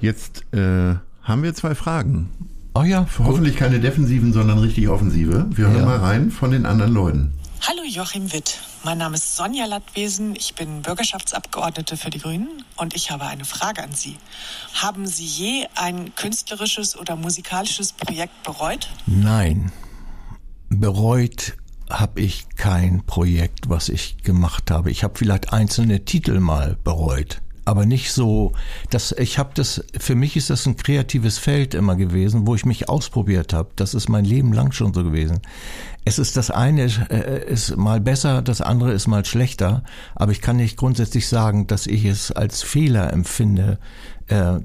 [0.00, 2.30] Jetzt äh, haben wir zwei Fragen.
[2.74, 5.46] Oh ja, Hoffentlich keine defensiven, sondern richtig offensive.
[5.50, 5.84] Wir hören Ja.
[5.86, 7.32] mal rein von den anderen Leuten.
[7.66, 12.94] Hallo Joachim Witt, mein Name ist Sonja Lattwesen, ich bin Bürgerschaftsabgeordnete für die Grünen und
[12.94, 14.18] ich habe eine Frage an Sie.
[14.74, 18.88] Haben Sie je ein künstlerisches oder musikalisches Projekt bereut?
[19.06, 19.72] Nein,
[20.68, 21.56] bereut
[21.90, 24.90] habe ich kein Projekt, was ich gemacht habe.
[24.90, 28.52] Ich habe vielleicht einzelne Titel mal bereut, aber nicht so,
[28.90, 32.64] dass ich habe das für mich ist das ein kreatives Feld immer gewesen, wo ich
[32.64, 33.70] mich ausprobiert habe.
[33.76, 35.40] Das ist mein Leben lang schon so gewesen.
[36.04, 39.82] Es ist das eine äh, ist mal besser, das andere ist mal schlechter,
[40.14, 43.78] aber ich kann nicht grundsätzlich sagen, dass ich es als Fehler empfinde,
[44.28, 44.60] äh,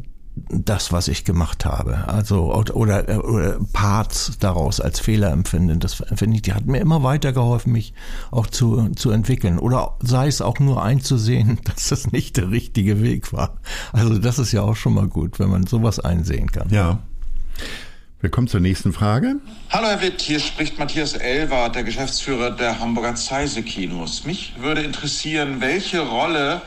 [0.49, 2.07] das, was ich gemacht habe.
[2.07, 5.79] Also oder, oder, oder Parts daraus als Fehler empfinden.
[5.79, 7.93] Das finde ich, die hat mir immer weitergeholfen, mich
[8.31, 9.59] auch zu, zu entwickeln.
[9.59, 13.59] Oder sei es auch nur einzusehen, dass das nicht der richtige Weg war.
[13.91, 16.69] Also das ist ja auch schon mal gut, wenn man sowas einsehen kann.
[16.69, 16.99] Ja.
[18.21, 19.37] Wir kommen zur nächsten Frage.
[19.71, 24.25] Hallo Herr Witt, hier spricht Matthias Elwart, der Geschäftsführer der Hamburger Zeise Kinos.
[24.25, 26.61] Mich würde interessieren, welche Rolle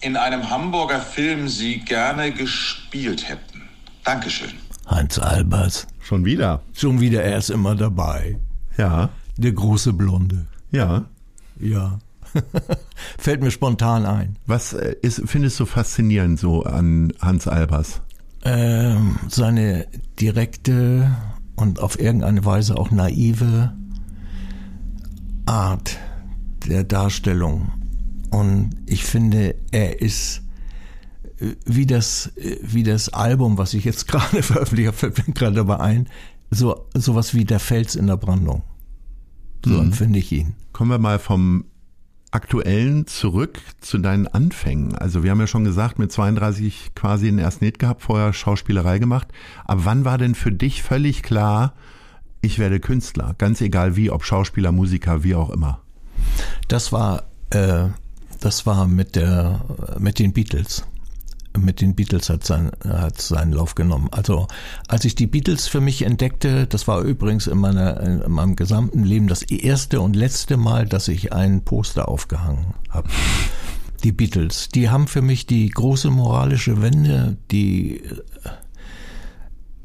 [0.00, 3.62] in einem Hamburger Film Sie gerne gespielt hätten.
[4.04, 4.50] Dankeschön.
[4.88, 5.86] Heinz Albers.
[6.00, 6.62] Schon wieder.
[6.72, 8.38] Schon wieder, er ist immer dabei.
[8.76, 9.10] Ja.
[9.36, 10.46] Der große Blonde.
[10.70, 11.04] Ja.
[11.60, 11.98] Ja.
[13.18, 14.36] Fällt mir spontan ein.
[14.46, 18.00] Was äh, ist, findest du faszinierend so an Hans Albers?
[18.42, 19.86] Ähm, seine
[20.18, 21.10] direkte
[21.56, 23.72] und auf irgendeine Weise auch naive
[25.46, 25.98] Art
[26.66, 27.79] der Darstellung.
[28.30, 30.42] Und ich finde, er ist
[31.40, 35.34] äh, wie das, äh, wie das Album, was ich jetzt gerade veröffentlicht habe, fällt mir
[35.34, 36.08] gerade dabei ein,
[36.50, 38.62] so sowas wie der Fels in der Brandung.
[39.64, 40.54] So empfinde ich ihn.
[40.72, 41.66] Kommen wir mal vom
[42.30, 44.94] Aktuellen zurück zu deinen Anfängen.
[44.94, 48.98] Also wir haben ja schon gesagt, mit 32 quasi den ersten Hit gehabt, vorher Schauspielerei
[48.98, 49.28] gemacht.
[49.64, 51.74] Aber wann war denn für dich völlig klar,
[52.40, 53.34] ich werde Künstler?
[53.36, 55.82] Ganz egal wie, ob Schauspieler, Musiker, wie auch immer.
[56.68, 57.88] Das war, äh,
[58.40, 59.64] das war mit der,
[59.98, 60.84] mit den Beatles.
[61.58, 64.08] Mit den Beatles hat sein, hat seinen Lauf genommen.
[64.12, 64.46] Also,
[64.86, 69.02] als ich die Beatles für mich entdeckte, das war übrigens in meiner, in meinem gesamten
[69.02, 73.08] Leben das erste und letzte Mal, dass ich ein Poster aufgehangen habe.
[74.04, 78.00] Die Beatles, die haben für mich die große moralische Wende, die,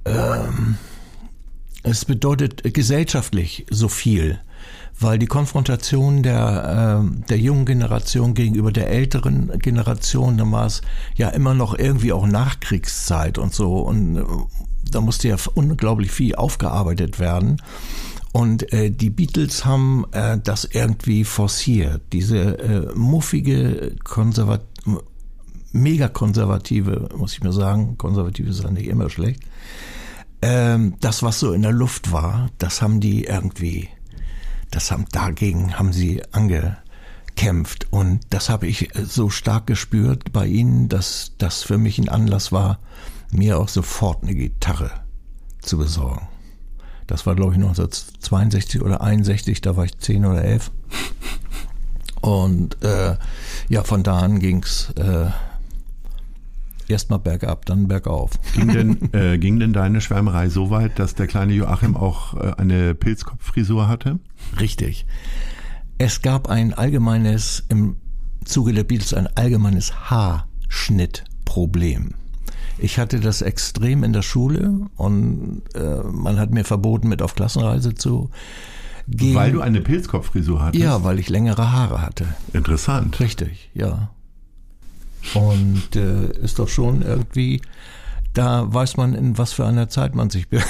[0.05, 0.77] ähm,
[1.81, 4.39] es bedeutet gesellschaftlich so viel,
[4.99, 10.81] weil die Konfrontation der, äh, der jungen Generation gegenüber der älteren Generation, da war es
[11.15, 14.23] ja immer noch irgendwie auch Nachkriegszeit und so und äh,
[14.91, 17.61] da musste ja unglaublich viel aufgearbeitet werden.
[18.31, 24.61] Und äh, die Beatles haben äh, das irgendwie forciert, diese äh, muffige, konservat
[25.71, 29.41] mega konservative, muss ich mir sagen, konservative ist ja nicht immer schlecht,
[30.41, 33.89] ähm, das, was so in der Luft war, das haben die irgendwie,
[34.75, 40.89] das haben dagegen haben sie angekämpft und das habe ich so stark gespürt bei ihnen,
[40.89, 42.79] dass das für mich ein Anlass war,
[43.31, 44.91] mir auch sofort eine Gitarre
[45.61, 46.27] zu besorgen.
[47.07, 50.69] Das war glaube ich 1962 oder 61, da war ich 10 oder 11.
[52.19, 53.15] Und äh,
[53.69, 55.27] ja, von da an ging's äh,
[56.89, 58.31] erstmal bergab, dann bergauf.
[58.53, 62.53] Ging denn, äh, ging denn deine Schwärmerei so weit, dass der kleine Joachim auch äh,
[62.57, 64.19] eine Pilzkopffrisur hatte?
[64.59, 65.05] Richtig.
[65.97, 67.95] Es gab ein allgemeines, im
[68.43, 72.15] Zuge der Beatles ein allgemeines Haarschnittproblem.
[72.77, 77.35] Ich hatte das extrem in der Schule und äh, man hat mir verboten, mit auf
[77.35, 78.29] Klassenreise zu
[79.07, 79.35] gehen.
[79.35, 80.83] Weil du eine Pilzkopffrisur hattest?
[80.83, 82.25] ja, weil ich längere Haare hatte.
[82.53, 83.19] Interessant.
[83.19, 84.09] Richtig, ja.
[85.33, 87.61] Und äh, ist doch schon irgendwie,
[88.33, 90.61] da weiß man, in was für einer Zeit man sich be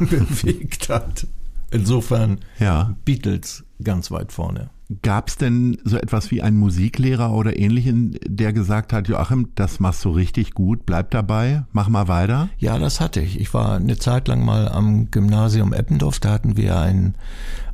[0.00, 1.26] bewegt hat.
[1.72, 2.94] Insofern Ja.
[3.04, 4.70] Beatles ganz weit vorne.
[5.00, 9.80] Gab es denn so etwas wie einen Musiklehrer oder ähnlichen, der gesagt hat, Joachim, das
[9.80, 12.50] machst du richtig gut, bleib dabei, mach mal weiter?
[12.58, 13.40] Ja, das hatte ich.
[13.40, 16.20] Ich war eine Zeit lang mal am Gymnasium Eppendorf.
[16.20, 17.14] Da hatten wir einen,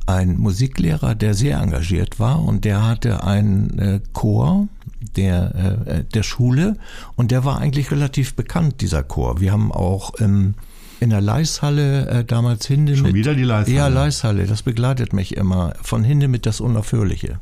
[0.05, 4.69] einen Musiklehrer, der sehr engagiert war und der hatte einen äh, Chor
[5.17, 6.77] der, äh, der Schule
[7.17, 9.41] und der war eigentlich relativ bekannt, dieser Chor.
[9.41, 10.53] Wir haben auch ähm,
[10.99, 13.15] in der Leishalle äh, damals Hinde Schon mit...
[13.15, 13.77] wieder die Leishalle?
[13.77, 15.73] Ja, Leishalle, das begleitet mich immer.
[15.81, 17.39] Von Hinde mit das Unaufhörliche.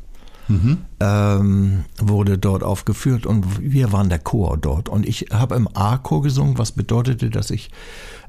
[0.49, 4.87] Ähm, wurde dort aufgeführt und wir waren der Chor dort.
[4.87, 7.69] Und ich habe im A-Chor gesungen, was bedeutete, dass ich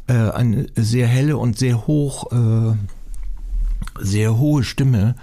[0.09, 2.74] äh, eine sehr helle und sehr hoch, äh,
[4.01, 5.14] sehr hohe Stimme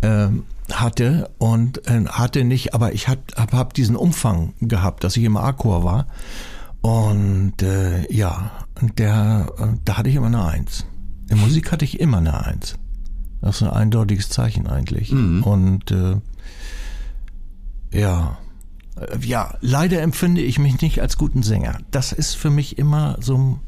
[0.00, 0.28] äh,
[0.72, 5.24] hatte und äh, hatte nicht, aber ich habe hab, hab diesen Umfang gehabt, dass ich
[5.24, 6.06] im A-Chor war.
[6.82, 10.86] Und äh, ja, der, äh, da hatte ich immer eine Eins.
[11.30, 12.76] In Musik hatte ich immer eine Eins.
[13.40, 15.12] Das ist ein eindeutiges Zeichen eigentlich.
[15.12, 15.42] Mhm.
[15.42, 16.16] Und äh,
[17.92, 18.38] ja,
[18.96, 21.78] äh, ja, leider empfinde ich mich nicht als guten Sänger.
[21.90, 23.58] Das ist für mich immer so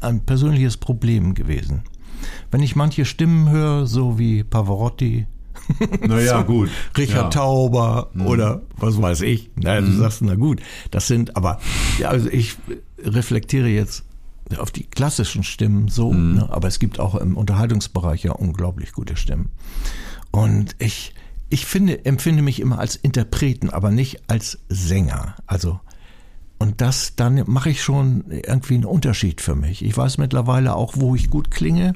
[0.00, 1.82] ein persönliches Problem gewesen.
[2.50, 5.26] Wenn ich manche Stimmen höre, so wie Pavarotti,
[6.06, 6.70] naja, so, gut.
[6.96, 7.42] Richard ja.
[7.42, 8.26] Tauber mhm.
[8.26, 9.50] oder was weiß ich.
[9.56, 9.98] Na, du mhm.
[9.98, 11.60] sagst, na gut, das sind, aber
[11.98, 12.56] ja, also ich
[12.98, 14.04] reflektiere jetzt
[14.58, 16.34] auf die klassischen Stimmen so, mhm.
[16.36, 19.50] ne, aber es gibt auch im Unterhaltungsbereich ja unglaublich gute Stimmen.
[20.30, 21.14] Und ich,
[21.48, 25.36] ich finde, empfinde mich immer als Interpreten, aber nicht als Sänger.
[25.46, 25.80] Also,
[26.58, 29.84] und das, dann mache ich schon irgendwie einen Unterschied für mich.
[29.84, 31.94] Ich weiß mittlerweile auch, wo ich gut klinge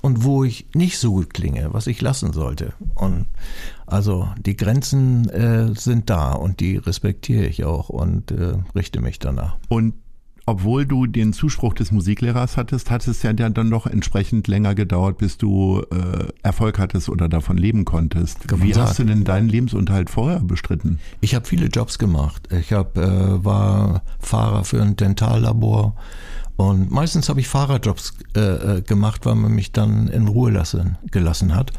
[0.00, 2.72] und wo ich nicht so gut klinge, was ich lassen sollte.
[2.94, 3.26] Und
[3.86, 9.18] also die Grenzen äh, sind da und die respektiere ich auch und äh, richte mich
[9.18, 9.56] danach.
[9.68, 9.94] Und
[10.48, 15.18] obwohl du den Zuspruch des Musiklehrers hattest, hat es ja dann doch entsprechend länger gedauert,
[15.18, 18.38] bis du äh, Erfolg hattest oder davon leben konntest.
[18.62, 21.00] Wie hast du denn deinen Lebensunterhalt vorher bestritten?
[21.20, 22.48] Ich habe viele Jobs gemacht.
[22.50, 25.94] Ich hab, äh, war Fahrer für ein Dentallabor
[26.58, 30.98] und meistens habe ich Fahrerjobs äh, äh, gemacht, weil man mich dann in Ruhe lassen,
[31.12, 31.70] gelassen hat.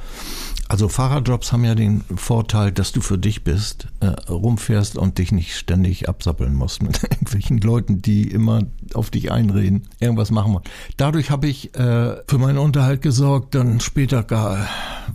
[0.69, 5.31] Also Fahrerjobs haben ja den Vorteil, dass du für dich bist, äh, rumfährst und dich
[5.31, 8.61] nicht ständig absappeln musst mit irgendwelchen Leuten, die immer
[8.93, 10.63] auf dich einreden, irgendwas machen wollen.
[10.95, 13.55] Dadurch habe ich äh, für meinen Unterhalt gesorgt.
[13.55, 14.67] Dann später gar,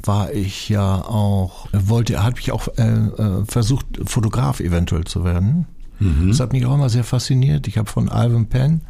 [0.03, 5.67] war ich ja auch, wollte, habe ich auch äh, äh, versucht, Fotograf eventuell zu werden.
[6.01, 6.31] Mhm.
[6.31, 7.69] Das hat mich auch immer sehr fasziniert.
[7.69, 8.81] Ich habe von Alvin Penn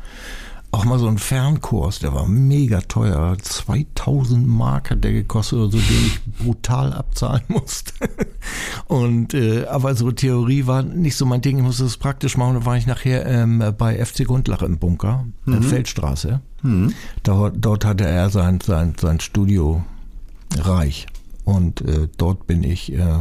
[0.75, 3.37] auch mal so ein Fernkurs, der war mega teuer.
[3.41, 7.93] 2000 Mark hat der gekostet oder so, den ich brutal abzahlen musste.
[8.87, 11.59] Und, äh, aber so Theorie war nicht so mein Ding.
[11.59, 12.55] Ich musste es praktisch machen.
[12.55, 15.63] Da war ich nachher ähm, bei FC Gundlach im Bunker, mhm.
[15.63, 16.41] Feldstraße.
[16.63, 16.93] Mhm.
[17.23, 19.85] Dort, dort hatte er sein, sein, sein Studio
[20.59, 21.07] reich.
[21.45, 23.21] Und äh, dort bin ich äh,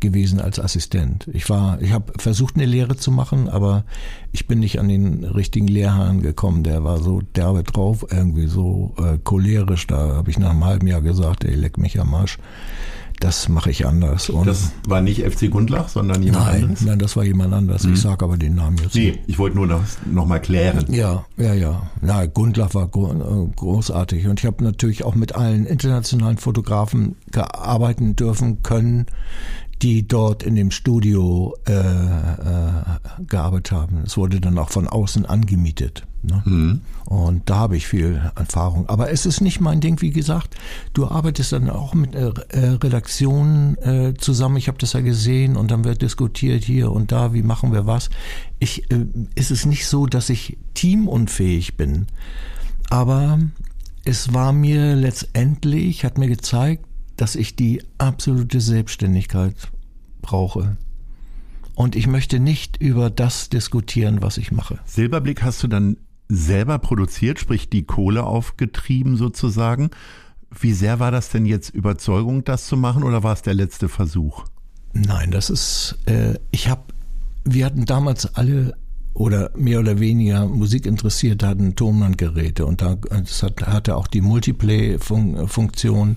[0.00, 1.28] gewesen als Assistent.
[1.32, 3.84] Ich war, ich habe versucht, eine Lehre zu machen, aber
[4.32, 6.62] ich bin nicht an den richtigen Lehrherrn gekommen.
[6.62, 9.86] Der war so derbe drauf, irgendwie so äh, cholerisch.
[9.86, 12.38] Da habe ich nach einem halben Jahr gesagt, ey, leck mich am Arsch
[13.20, 14.28] das mache ich anders.
[14.28, 16.80] Und das war nicht FC Gundlach, sondern jemand nein, anderes?
[16.82, 17.84] Nein, das war jemand anders.
[17.84, 17.94] Mhm.
[17.94, 20.84] Ich sage aber den Namen jetzt Nee, ich wollte nur noch, noch mal klären.
[20.92, 21.90] Ja, ja, ja.
[22.02, 24.26] Na, Gundlach war großartig.
[24.26, 29.06] Und ich habe natürlich auch mit allen internationalen Fotografen gearbeitet dürfen können,
[29.82, 32.72] die dort in dem Studio äh, äh,
[33.26, 34.02] gearbeitet haben.
[34.06, 36.06] Es wurde dann auch von außen angemietet.
[36.22, 36.42] Ne?
[36.44, 36.80] Mhm.
[37.04, 38.88] Und da habe ich viel Erfahrung.
[38.88, 40.56] Aber es ist nicht mein Ding, wie gesagt.
[40.92, 44.56] Du arbeitest dann auch mit äh, äh Redaktionen äh, zusammen.
[44.56, 47.86] Ich habe das ja gesehen und dann wird diskutiert hier und da, wie machen wir
[47.86, 48.08] was.
[48.58, 52.06] Ich, äh, ist es nicht so, dass ich teamunfähig bin.
[52.88, 53.38] Aber
[54.04, 56.85] es war mir letztendlich, hat mir gezeigt,
[57.16, 59.54] dass ich die absolute Selbstständigkeit
[60.22, 60.76] brauche.
[61.74, 64.78] Und ich möchte nicht über das diskutieren, was ich mache.
[64.86, 65.98] Silberblick hast du dann
[66.28, 69.90] selber produziert, sprich die Kohle aufgetrieben sozusagen.
[70.58, 73.88] Wie sehr war das denn jetzt Überzeugung, das zu machen oder war es der letzte
[73.88, 74.44] Versuch?
[74.92, 76.82] Nein, das ist, äh, ich habe,
[77.44, 78.76] wir hatten damals alle
[79.16, 84.20] oder mehr oder weniger Musik interessiert hatten Tonbandgeräte und da das hat, hatte auch die
[84.20, 86.16] Multiplay-Funktion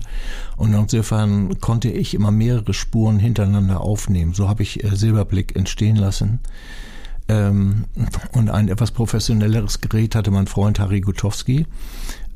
[0.58, 4.34] und insofern konnte ich immer mehrere Spuren hintereinander aufnehmen.
[4.34, 6.40] So habe ich äh, Silberblick entstehen lassen.
[7.28, 7.84] Ähm,
[8.32, 11.64] und ein etwas professionelleres Gerät hatte mein Freund Harry Gutowski,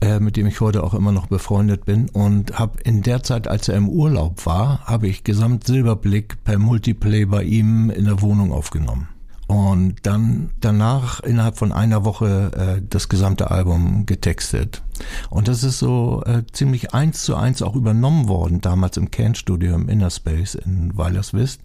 [0.01, 3.49] äh, mit dem ich heute auch immer noch befreundet bin und habe in der Zeit,
[3.49, 8.23] als er im Urlaub war, habe ich Gesamt Silberblick per Multiplay bei ihm in der
[8.23, 9.09] Wohnung aufgenommen
[9.47, 14.83] und dann danach innerhalb von einer Woche äh, das gesamte Album getextet.
[15.31, 19.75] Und das ist so äh, ziemlich eins zu eins auch übernommen worden, damals im Can-Studio
[19.75, 21.61] im Inner Space in Weilerswist,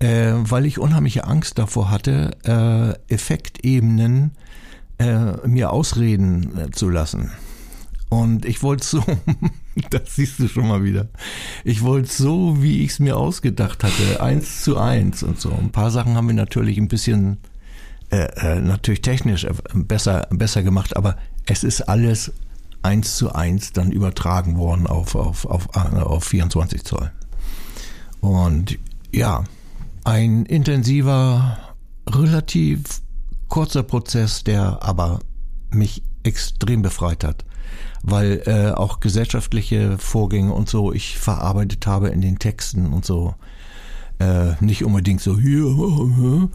[0.00, 4.32] äh, weil ich unheimliche Angst davor hatte, äh, Effektebenen
[4.98, 7.32] äh, mir ausreden äh, zu lassen.
[8.14, 9.02] Und ich wollte so,
[9.90, 11.08] das siehst du schon mal wieder.
[11.64, 15.50] Ich wollte so, wie ich es mir ausgedacht hatte, eins zu eins und so.
[15.50, 17.38] Ein paar Sachen haben wir natürlich ein bisschen,
[18.10, 22.32] äh, äh, natürlich technisch äh, besser, besser gemacht, aber es ist alles
[22.82, 27.10] eins zu eins dann übertragen worden auf, auf, auf, äh, auf 24 Zoll.
[28.20, 28.78] Und
[29.10, 29.42] ja,
[30.04, 31.58] ein intensiver,
[32.08, 33.00] relativ
[33.48, 35.18] kurzer Prozess, der aber
[35.70, 37.44] mich extrem befreit hat,
[38.04, 43.34] weil äh, auch gesellschaftliche Vorgänge und so ich verarbeitet habe in den Texten und so.
[44.20, 45.64] Äh, nicht unbedingt so hier,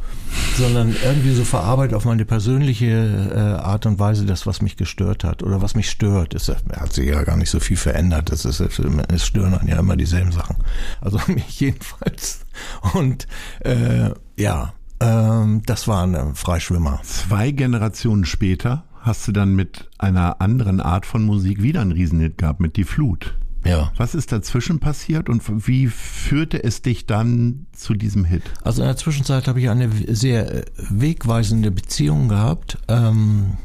[0.57, 2.87] sondern irgendwie so verarbeitet auf meine persönliche
[3.35, 6.33] äh, Art und Weise das, was mich gestört hat oder was mich stört.
[6.33, 8.31] Es hat sich ja gar nicht so viel verändert.
[8.31, 10.55] Es, ist, es stören dann ja immer dieselben Sachen.
[11.01, 12.45] Also mich jedenfalls.
[12.93, 13.27] Und
[13.59, 17.01] äh, ja, ähm, das war ein Freischwimmer.
[17.03, 22.37] Zwei Generationen später hast du dann mit einer anderen Art von Musik wieder einen Riesenhit
[22.37, 23.35] gehabt, mit Die Flut.
[23.65, 23.91] Ja.
[23.97, 28.43] Was ist dazwischen passiert und wie führte es dich dann zu diesem Hit?
[28.63, 32.77] Also in der Zwischenzeit habe ich eine sehr äh, wegweisende Beziehung gehabt.
[32.87, 33.57] Ähm,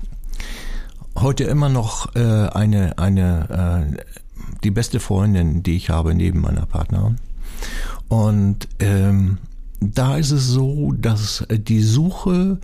[1.17, 4.03] heute immer noch äh, eine, eine äh,
[4.65, 7.19] die beste Freundin, die ich habe neben meiner Partnerin.
[8.09, 9.39] Und ähm,
[9.81, 12.59] da ist es so, dass die Suche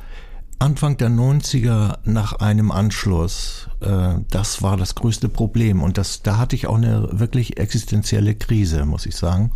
[0.60, 5.82] Anfang der 90er nach einem Anschluss, äh, das war das größte Problem.
[5.82, 9.52] Und das, da hatte ich auch eine wirklich existenzielle Krise, muss ich sagen.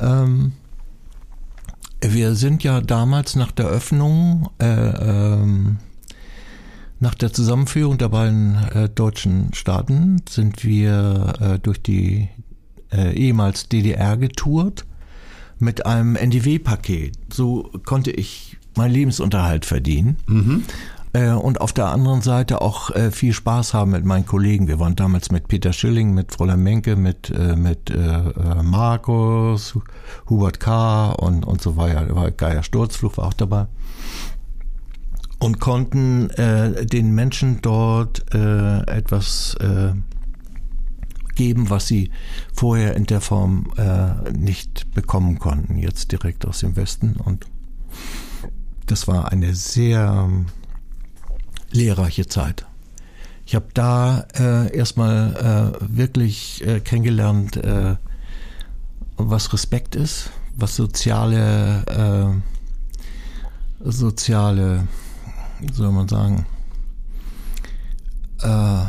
[0.00, 0.52] Ähm,
[2.00, 5.78] wir sind ja damals nach der Öffnung, äh, ähm,
[6.98, 12.28] nach der Zusammenführung der beiden äh, deutschen Staaten, sind wir äh, durch die
[12.90, 14.86] äh, ehemals DDR getourt
[15.60, 17.16] mit einem NDW-Paket.
[17.32, 20.16] So konnte ich meinen Lebensunterhalt verdienen.
[20.26, 20.64] Mhm.
[21.12, 24.68] Äh, und auf der anderen Seite auch äh, viel Spaß haben mit meinen Kollegen.
[24.68, 27.92] Wir waren damals mit Peter Schilling, mit Fräulein Menke, mit, äh, mit
[28.62, 29.76] Markus,
[30.28, 31.10] Hubert K.
[31.12, 32.14] und, und so weiter.
[32.14, 33.66] War Geier Sturzflug war auch dabei.
[35.38, 39.56] Und konnten den Menschen dort etwas
[41.34, 42.10] geben, was sie
[42.52, 43.72] vorher in der Form
[44.36, 47.16] nicht bekommen konnten, jetzt direkt aus dem Westen.
[47.16, 47.46] Und
[48.90, 50.46] das war eine sehr ähm,
[51.70, 52.66] lehrreiche Zeit.
[53.46, 57.96] Ich habe da äh, erstmal äh, wirklich äh, kennengelernt, äh,
[59.16, 62.42] was Respekt ist, was soziale,
[63.80, 64.88] äh, soziale,
[65.60, 66.46] wie soll man sagen,
[68.42, 68.84] äh,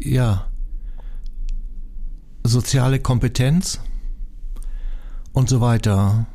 [0.00, 0.46] ja,
[2.44, 3.80] soziale Kompetenz
[5.32, 6.26] und so weiter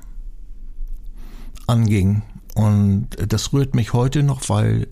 [1.68, 2.24] anging.
[2.56, 4.88] Und das rührt mich heute noch, weil,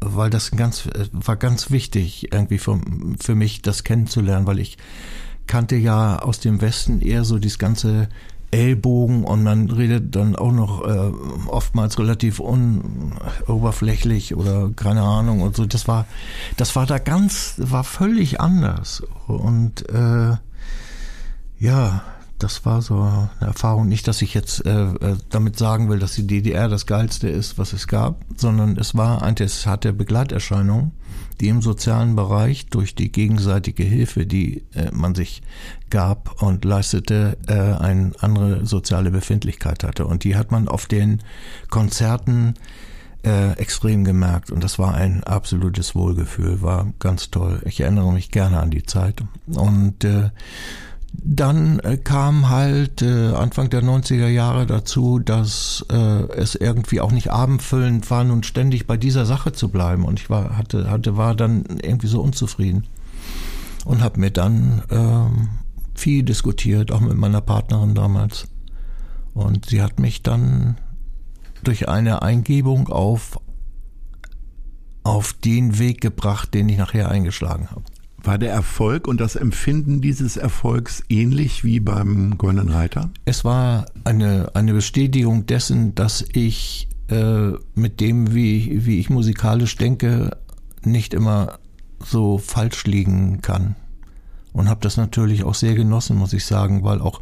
[0.00, 2.80] weil das ganz, war ganz wichtig irgendwie für,
[3.20, 4.78] für mich, das kennenzulernen, weil ich
[5.46, 8.08] kannte ja aus dem Westen eher so dieses ganze
[8.50, 11.10] Ellbogen und man redet dann auch noch äh,
[11.48, 15.66] oftmals relativ unoberflächlich oder keine Ahnung und so.
[15.66, 16.06] Das war,
[16.56, 19.02] das war da ganz, war völlig anders.
[19.26, 20.36] Und äh,
[21.58, 22.02] ja,
[22.38, 23.88] das war so eine Erfahrung.
[23.88, 27.58] Nicht, dass ich jetzt äh, äh damit sagen will, dass die DDR das Geilste ist,
[27.58, 30.92] was es gab, sondern es war, es hatte Begleiterscheinungen,
[31.40, 35.42] die im sozialen Bereich durch die gegenseitige Hilfe, die äh, man sich
[35.90, 40.06] gab und leistete, äh, eine andere soziale Befindlichkeit hatte.
[40.06, 41.22] Und die hat man auf den
[41.70, 42.54] Konzerten
[43.26, 47.60] äh, extrem gemerkt und das war ein absolutes Wohlgefühl, war ganz toll.
[47.64, 50.30] Ich erinnere mich gerne an die Zeit und äh,
[51.24, 55.96] dann äh, kam halt äh, Anfang der 90er Jahre dazu, dass äh,
[56.32, 60.04] es irgendwie auch nicht abendfüllend war, nun ständig bei dieser Sache zu bleiben.
[60.04, 62.84] Und ich war, hatte, hatte, war dann irgendwie so unzufrieden.
[63.84, 65.48] Und habe mir dann ähm,
[65.94, 68.48] viel diskutiert, auch mit meiner Partnerin damals.
[69.32, 70.76] Und sie hat mich dann
[71.62, 73.40] durch eine Eingebung auf,
[75.04, 77.84] auf den Weg gebracht, den ich nachher eingeschlagen habe.
[78.26, 83.10] War der Erfolg und das Empfinden dieses Erfolgs ähnlich wie beim Goldenen Reiter?
[83.24, 89.76] Es war eine, eine Bestätigung dessen, dass ich äh, mit dem, wie, wie ich musikalisch
[89.76, 90.36] denke,
[90.82, 91.60] nicht immer
[92.04, 93.76] so falsch liegen kann.
[94.52, 97.20] Und habe das natürlich auch sehr genossen, muss ich sagen, weil auch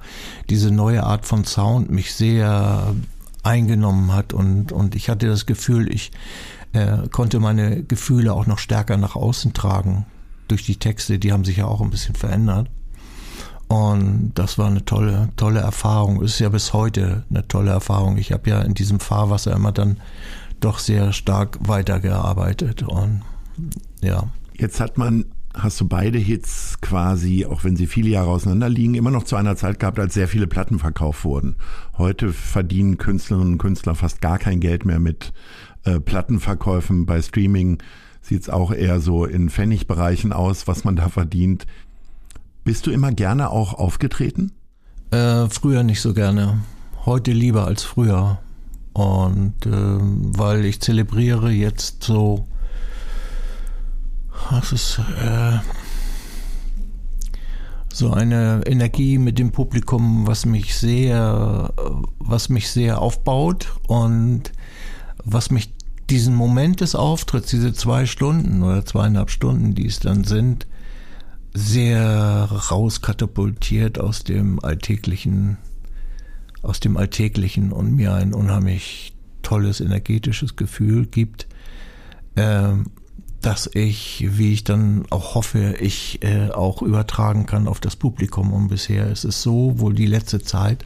[0.49, 2.95] diese neue Art von Sound mich sehr
[3.43, 6.13] eingenommen hat und, und ich hatte das Gefühl, ich
[6.73, 10.07] äh, konnte meine Gefühle auch noch stärker nach außen tragen
[10.49, 12.69] durch die Texte, die haben sich ja auch ein bisschen verändert.
[13.69, 16.23] Und das war eine tolle, tolle Erfahrung.
[16.23, 18.19] Ist ja bis heute eine tolle Erfahrung.
[18.19, 19.99] Ich habe ja in diesem Fahrwasser immer dann
[20.61, 22.83] doch sehr stark weitergearbeitet.
[22.83, 23.23] Und
[24.03, 24.29] ja.
[24.55, 25.25] Jetzt hat man,
[25.55, 29.37] hast du beide Hits quasi, auch wenn sie viele Jahre auseinander liegen, immer noch zu
[29.37, 31.57] einer Zeit gehabt, als sehr viele Platten verkauft wurden.
[31.97, 35.33] Heute verdienen Künstlerinnen und Künstler fast gar kein Geld mehr mit
[35.85, 37.79] äh, Plattenverkäufen bei Streaming
[38.25, 41.67] sieht es auch eher so in Pfennigbereichen aus, was man da verdient.
[42.65, 44.53] Bist du immer gerne auch aufgetreten?
[45.11, 46.63] Äh, früher nicht so gerne.
[47.05, 48.39] Heute lieber als früher.
[48.95, 52.47] Und äh, weil ich zelebriere jetzt so
[54.61, 55.59] es ist äh,
[57.93, 61.73] so eine Energie mit dem Publikum, was mich sehr,
[62.19, 64.53] was mich sehr aufbaut und
[65.25, 65.73] was mich
[66.11, 70.67] diesen Moment des Auftritts, diese zwei Stunden oder zweieinhalb Stunden, die es dann sind,
[71.55, 75.57] sehr rauskatapultiert aus dem alltäglichen,
[76.63, 81.47] aus dem alltäglichen und mir ein unheimlich tolles energetisches Gefühl gibt,
[82.35, 82.73] äh,
[83.41, 88.53] dass ich, wie ich dann auch hoffe, ich äh, auch übertragen kann auf das Publikum.
[88.53, 90.85] Und bisher ist es so, wohl die letzte Zeit,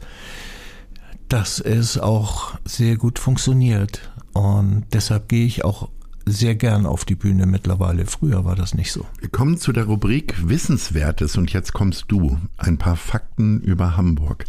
[1.29, 4.08] dass es auch sehr gut funktioniert.
[4.33, 5.89] Und deshalb gehe ich auch
[6.25, 8.05] sehr gern auf die Bühne mittlerweile.
[8.05, 9.05] Früher war das nicht so.
[9.19, 12.37] Wir kommen zu der Rubrik Wissenswertes und jetzt kommst du.
[12.57, 14.45] Ein paar Fakten über Hamburg.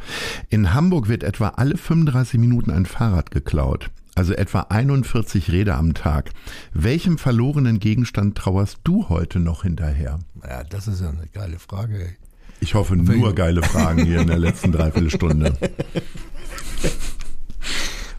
[0.48, 3.90] In Hamburg wird etwa alle 35 Minuten ein Fahrrad geklaut.
[4.14, 6.32] Also etwa 41 Räder am Tag.
[6.74, 10.18] Welchem verlorenen Gegenstand trauerst du heute noch hinterher?
[10.46, 12.16] Ja, das ist ja eine geile Frage.
[12.60, 15.56] Ich hoffe nur geile Fragen hier in der letzten Dreiviertelstunde.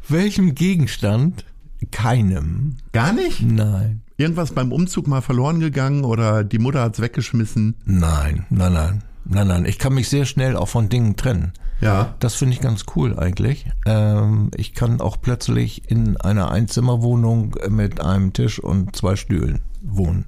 [0.08, 1.46] Welchem Gegenstand
[1.90, 2.78] keinem.
[2.92, 3.42] Gar nicht?
[3.42, 4.02] Nein.
[4.18, 7.76] Irgendwas beim Umzug mal verloren gegangen oder die Mutter hat's weggeschmissen?
[7.86, 9.04] Nein, nein, nein.
[9.26, 9.66] Nein, nein.
[9.66, 11.54] Ich kann mich sehr schnell auch von Dingen trennen.
[11.80, 12.16] Ja.
[12.20, 13.66] Das finde ich ganz cool eigentlich.
[13.86, 20.26] Ähm, ich kann auch plötzlich in einer Einzimmerwohnung mit einem Tisch und zwei Stühlen wohnen.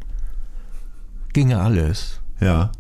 [1.34, 2.22] Ginge alles.
[2.40, 2.72] Ja.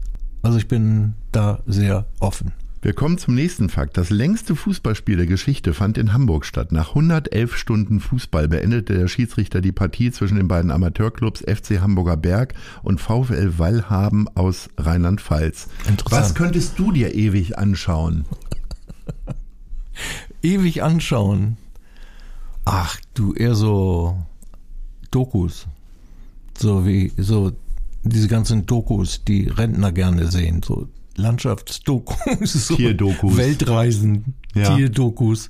[0.42, 2.54] Also ich bin da sehr offen.
[2.84, 3.96] Wir kommen zum nächsten Fakt.
[3.96, 6.74] Das längste Fußballspiel der Geschichte fand in Hamburg statt.
[6.74, 12.18] Nach 111 Stunden Fußball beendete der Schiedsrichter die Partie zwischen den beiden Amateurclubs FC Hamburger
[12.18, 15.70] Berg und VfL Wallhaben aus Rheinland-Pfalz.
[16.10, 18.26] Was könntest du dir ewig anschauen?
[20.42, 21.56] ewig anschauen?
[22.66, 24.18] Ach, du eher so
[25.10, 25.68] Dokus.
[26.58, 27.54] So wie, so
[28.04, 30.62] diese ganzen Dokus, die Rentner gerne sehen.
[30.62, 33.38] So Landschaftsdokus, so Tierdokus.
[33.38, 34.76] Weltreisen, ja.
[34.76, 35.50] Tierdokus.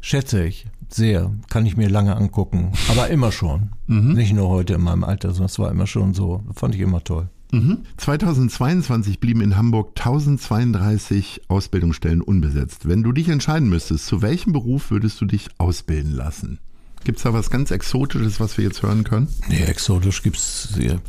[0.00, 1.32] Schätze ich sehr.
[1.48, 2.72] Kann ich mir lange angucken.
[2.88, 3.70] Aber immer schon.
[3.86, 4.12] Mhm.
[4.12, 6.42] Nicht nur heute in meinem Alter, sondern es war immer schon so.
[6.54, 7.28] Fand ich immer toll.
[7.52, 7.78] Mhm.
[7.96, 12.88] 2022 blieben in Hamburg 1032 Ausbildungsstellen unbesetzt.
[12.88, 16.58] Wenn du dich entscheiden müsstest, zu welchem Beruf würdest du dich ausbilden lassen?
[17.04, 19.28] Gibt's da was ganz Exotisches, was wir jetzt hören können?
[19.48, 21.00] Nee, exotisch gibt's sehr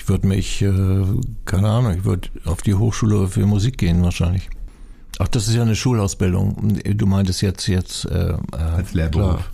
[0.00, 1.04] ich würde mich, äh,
[1.44, 4.48] keine Ahnung, ich würde auf die Hochschule für Musik gehen wahrscheinlich.
[5.18, 6.78] Ach, das ist ja eine Schulausbildung.
[6.82, 9.50] Du meintest jetzt jetzt äh, äh als Lehrberuf.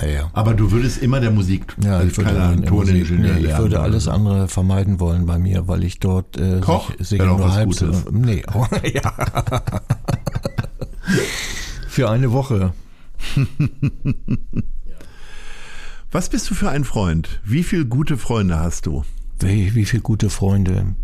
[0.00, 0.30] Naja.
[0.32, 4.46] Aber du würdest immer der Musik, ja, ich würde, Toningenieur nee, ich würde alles andere
[4.48, 6.90] vermeiden wollen bei mir, weil ich dort äh, Koch?
[6.98, 9.12] sich, sich nur halb so, nee, oh, ja.
[11.88, 12.72] für eine Woche.
[16.12, 17.40] Was bist du für ein Freund?
[17.44, 19.04] Wie viele gute Freunde hast du?
[19.40, 20.94] Wie, wie viele gute Freunde?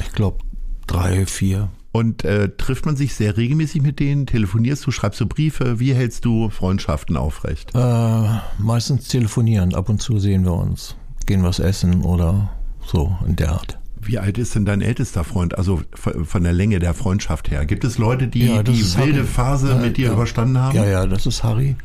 [0.00, 0.38] Ich glaube
[0.86, 1.70] drei, vier.
[1.92, 4.26] Und äh, trifft man sich sehr regelmäßig mit denen?
[4.26, 5.80] Telefonierst du, schreibst du Briefe?
[5.80, 7.74] Wie hältst du Freundschaften aufrecht?
[7.74, 8.28] Äh,
[8.58, 9.74] meistens telefonieren.
[9.74, 10.96] Ab und zu sehen wir uns.
[11.26, 12.50] Gehen was essen oder
[12.84, 13.78] so in der Art.
[14.00, 15.58] Wie alt ist denn dein ältester Freund?
[15.58, 17.66] Also von der Länge der Freundschaft her.
[17.66, 19.26] Gibt es Leute, die ja, die wilde Harry.
[19.26, 20.76] Phase mit dir ja, überstanden haben?
[20.76, 21.76] Ja, ja, das ist Harry.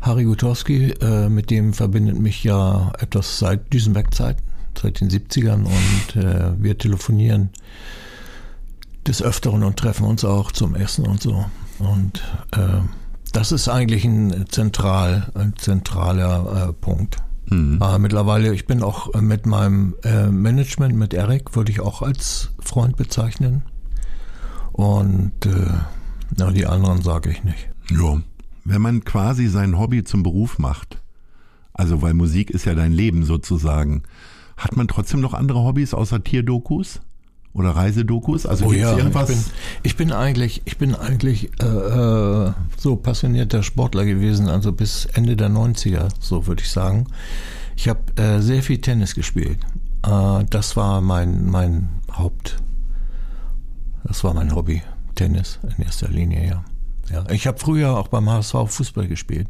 [0.00, 4.42] Harry Gutowski, äh, mit dem verbindet mich ja etwas seit Düsenberg-Zeiten,
[4.80, 7.50] seit den 70ern und äh, wir telefonieren
[9.06, 11.44] des Öfteren und treffen uns auch zum Essen und so.
[11.78, 12.22] Und
[12.52, 12.80] äh,
[13.32, 17.16] das ist eigentlich ein, zentral, ein zentraler äh, Punkt.
[17.46, 17.78] Mhm.
[17.80, 22.50] Aber mittlerweile, ich bin auch mit meinem äh, Management, mit Eric, würde ich auch als
[22.60, 23.62] Freund bezeichnen.
[24.72, 25.72] Und äh,
[26.36, 27.68] na, die anderen sage ich nicht.
[27.90, 28.18] Ja
[28.68, 30.98] wenn man quasi sein Hobby zum Beruf macht,
[31.72, 34.02] also weil Musik ist ja dein Leben sozusagen,
[34.56, 37.00] hat man trotzdem noch andere Hobbys außer Tierdokus?
[37.54, 38.44] Oder Reisedokus?
[38.44, 39.30] Also oh ja, irgendwas?
[39.30, 39.44] Ich bin,
[39.82, 45.34] ich bin eigentlich, ich bin eigentlich äh, äh so passionierter Sportler gewesen, also bis Ende
[45.34, 47.06] der 90er, so würde ich sagen.
[47.74, 49.58] Ich habe äh, sehr viel Tennis gespielt.
[50.04, 52.58] Äh, das war mein, mein Haupt,
[54.04, 54.82] das war mein Hobby,
[55.14, 56.64] Tennis in erster Linie, ja.
[57.10, 59.48] Ja, ich habe früher auch beim HSV Fußball gespielt.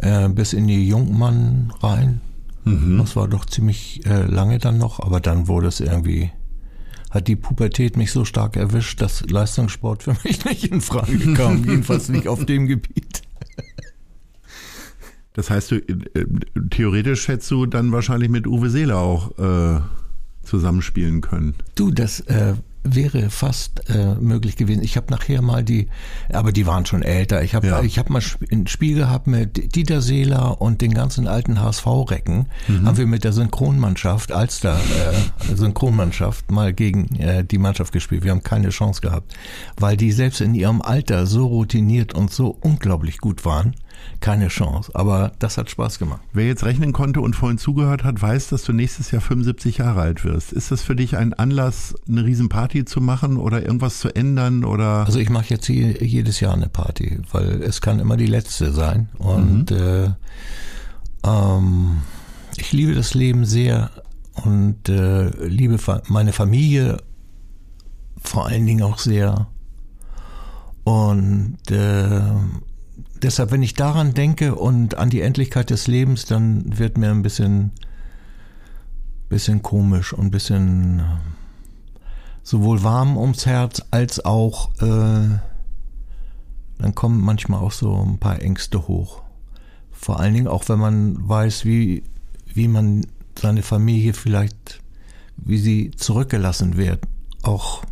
[0.00, 2.20] Äh, bis in die Jungmann rein.
[2.64, 2.98] Mhm.
[2.98, 6.30] Das war doch ziemlich äh, lange dann noch, aber dann wurde es irgendwie,
[7.10, 11.64] hat die Pubertät mich so stark erwischt, dass Leistungssport für mich nicht in Frage kam,
[11.68, 13.22] jedenfalls nicht auf dem Gebiet.
[15.34, 16.26] Das heißt, du, äh,
[16.70, 19.80] theoretisch hättest du dann wahrscheinlich mit Uwe Seeler auch äh,
[20.42, 21.54] zusammenspielen können.
[21.74, 22.54] Du, das, äh,
[22.84, 24.82] wäre fast äh, möglich gewesen.
[24.82, 25.88] Ich habe nachher mal die,
[26.32, 27.42] aber die waren schon älter.
[27.42, 27.82] Ich habe Ja.
[27.82, 32.46] ich hab mal ein Spiel gehabt mit Dieter Seeler und den ganzen alten HSV-Recken.
[32.68, 32.86] Mhm.
[32.86, 38.24] Haben wir mit der Synchronmannschaft, Alster äh, Synchronmannschaft, mal gegen äh, die Mannschaft gespielt.
[38.24, 39.32] Wir haben keine Chance gehabt,
[39.76, 43.74] weil die selbst in ihrem Alter so routiniert und so unglaublich gut waren.
[44.20, 44.92] Keine Chance.
[44.94, 46.20] Aber das hat Spaß gemacht.
[46.32, 50.00] Wer jetzt rechnen konnte und vorhin zugehört hat, weiß, dass du nächstes Jahr 75 Jahre
[50.00, 50.52] alt wirst.
[50.52, 55.04] Ist das für dich ein Anlass, eine Riesenparty zu machen oder irgendwas zu ändern oder?
[55.06, 59.08] Also ich mache jetzt jedes Jahr eine Party, weil es kann immer die letzte sein.
[59.18, 60.10] Und äh,
[61.24, 62.02] ähm,
[62.56, 63.90] ich liebe das Leben sehr
[64.44, 65.78] und äh, liebe
[66.08, 66.98] meine Familie
[68.22, 69.48] vor allen Dingen auch sehr.
[70.84, 72.20] Und äh,
[73.22, 77.22] deshalb, wenn ich daran denke und an die Endlichkeit des Lebens, dann wird mir ein
[77.22, 77.70] bisschen,
[79.28, 81.02] bisschen komisch und ein bisschen äh,
[82.42, 85.38] sowohl warm ums Herz als auch äh,
[86.82, 89.22] dann kommen manchmal auch so ein paar Ängste hoch.
[89.92, 92.02] Vor allen Dingen auch, wenn man weiß, wie,
[92.52, 93.06] wie man
[93.38, 94.80] seine Familie vielleicht,
[95.36, 97.04] wie sie zurückgelassen wird.
[97.42, 97.84] Auch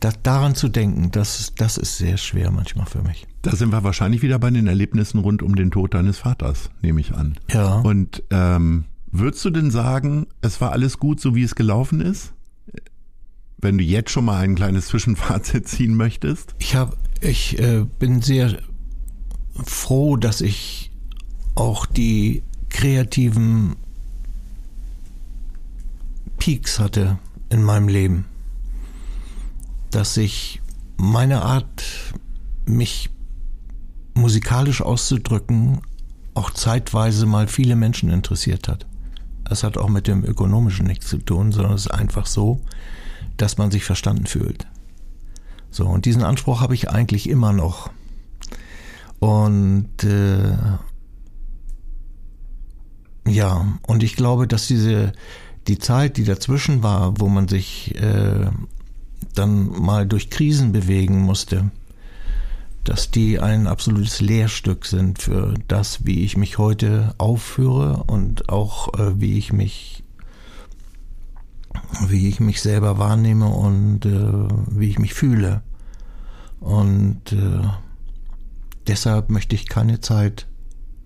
[0.00, 3.28] da, daran zu denken, das, das ist sehr schwer manchmal für mich.
[3.42, 7.00] Da sind wir wahrscheinlich wieder bei den Erlebnissen rund um den Tod deines Vaters, nehme
[7.00, 7.38] ich an.
[7.50, 7.80] Ja.
[7.80, 12.34] Und ähm, würdest du denn sagen, es war alles gut, so wie es gelaufen ist?
[13.56, 16.54] Wenn du jetzt schon mal ein kleines Zwischenfazit ziehen möchtest?
[16.58, 18.58] Ich habe, ich äh, bin sehr
[19.64, 20.90] froh, dass ich
[21.54, 23.76] auch die kreativen
[26.38, 27.18] Peaks hatte
[27.48, 28.26] in meinem Leben.
[29.90, 30.60] Dass ich
[30.96, 31.84] meine Art,
[32.66, 33.10] mich
[34.20, 35.80] musikalisch auszudrücken,
[36.34, 38.86] auch zeitweise mal viele Menschen interessiert hat.
[39.44, 42.60] Das hat auch mit dem Ökonomischen nichts zu tun, sondern es ist einfach so,
[43.36, 44.66] dass man sich verstanden fühlt.
[45.70, 47.90] So, und diesen Anspruch habe ich eigentlich immer noch.
[49.18, 50.52] Und äh,
[53.26, 55.12] ja, und ich glaube, dass diese
[55.68, 58.50] die Zeit, die dazwischen war, wo man sich äh,
[59.34, 61.70] dann mal durch Krisen bewegen musste,
[62.84, 68.94] dass die ein absolutes Lehrstück sind für das, wie ich mich heute aufführe und auch
[68.94, 70.04] äh, wie ich mich
[72.08, 75.62] wie ich mich selber wahrnehme und äh, wie ich mich fühle.
[76.58, 77.62] Und äh,
[78.86, 80.46] deshalb möchte ich keine Zeit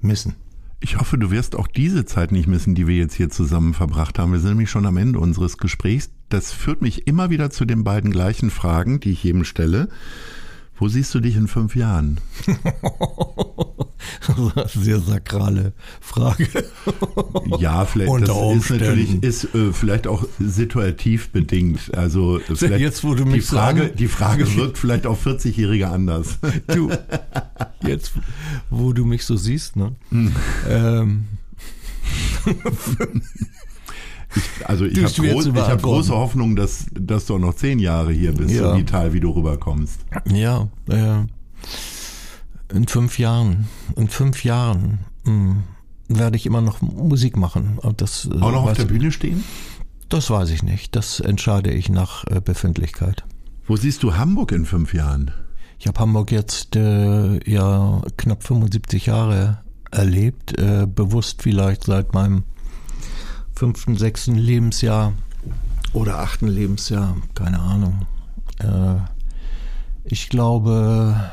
[0.00, 0.36] missen.
[0.80, 4.18] Ich hoffe, du wirst auch diese Zeit nicht missen, die wir jetzt hier zusammen verbracht
[4.18, 4.32] haben.
[4.32, 6.10] Wir sind nämlich schon am Ende unseres Gesprächs.
[6.28, 9.88] Das führt mich immer wieder zu den beiden gleichen Fragen, die ich jedem stelle.
[10.76, 12.18] Wo siehst du dich in fünf Jahren?
[14.74, 16.48] Sehr sakrale Frage.
[17.58, 21.94] Ja, vielleicht Unter das ist natürlich ist äh, vielleicht auch situativ bedingt.
[21.94, 25.24] Also äh, vielleicht Jetzt, wo du die mich Frage, sagen- die Frage wirkt vielleicht auf
[25.26, 26.38] 40-Jährige anders.
[26.66, 26.90] Du,
[27.86, 28.12] jetzt,
[28.70, 29.92] wo du mich so siehst, ne?
[30.68, 31.26] Ähm,
[34.64, 38.32] Also ich habe groß, hab große Hoffnung, dass, dass du auch noch zehn Jahre hier
[38.32, 38.72] bist, Ja.
[38.72, 40.00] so vital, wie du rüberkommst.
[40.32, 41.16] ja, äh,
[42.74, 45.56] in fünf Jahren, in fünf Jahren mh,
[46.08, 47.78] werde ich immer noch Musik machen.
[47.96, 49.44] Das, äh, Auch noch auf der Bühne stehen?
[50.08, 50.94] Das weiß ich nicht.
[50.96, 53.24] Das entscheide ich nach äh, Befindlichkeit.
[53.66, 55.30] Wo siehst du Hamburg in fünf Jahren?
[55.78, 59.58] Ich habe Hamburg jetzt äh, ja knapp 75 Jahre
[59.90, 62.44] erlebt, äh, bewusst vielleicht seit meinem
[63.54, 65.12] fünften, sechsten Lebensjahr
[65.92, 68.06] oder achten Lebensjahr, keine Ahnung.
[68.58, 68.96] Äh,
[70.04, 71.30] ich glaube,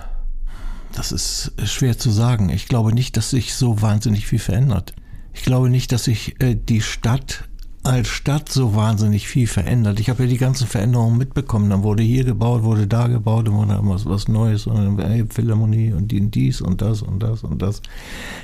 [0.94, 2.50] das ist schwer zu sagen.
[2.50, 4.94] Ich glaube nicht, dass sich so wahnsinnig viel verändert.
[5.34, 7.46] Ich glaube nicht, dass sich äh, die Stadt
[7.84, 10.00] als Stadt so wahnsinnig viel verändert.
[10.00, 11.70] Ich habe ja die ganzen Veränderungen mitbekommen.
[11.72, 15.92] Dann wurde hier gebaut, wurde da gebaut, dann wurde was, was Neues und dann Philharmonie
[15.92, 17.82] und die- dies und das und das und das.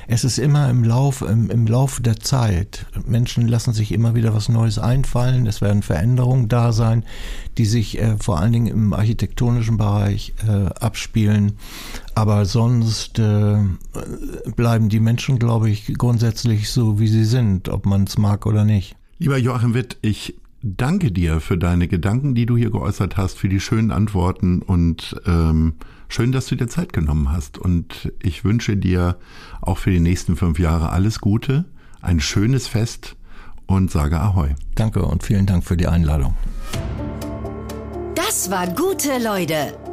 [0.08, 2.86] Es ist immer im Lauf, im, im Laufe der Zeit.
[3.06, 5.46] Menschen lassen sich immer wieder was Neues einfallen.
[5.46, 7.04] Es werden Veränderungen da sein,
[7.58, 11.52] die sich äh, vor allen Dingen im architektonischen Bereich äh, abspielen.
[12.16, 13.58] Aber sonst äh,
[14.56, 18.64] bleiben die Menschen, glaube ich, grundsätzlich so, wie sie sind, ob man es mag oder
[18.64, 18.96] nicht.
[19.20, 23.48] Lieber Joachim Witt, ich danke dir für deine Gedanken, die du hier geäußert hast, für
[23.48, 25.74] die schönen Antworten und ähm,
[26.08, 27.58] schön, dass du dir Zeit genommen hast.
[27.58, 29.16] Und ich wünsche dir
[29.60, 31.64] auch für die nächsten fünf Jahre alles Gute,
[32.00, 33.16] ein schönes Fest
[33.66, 34.54] und sage Ahoi.
[34.76, 36.34] Danke und vielen Dank für die Einladung.
[38.14, 39.87] Das war gute Leute.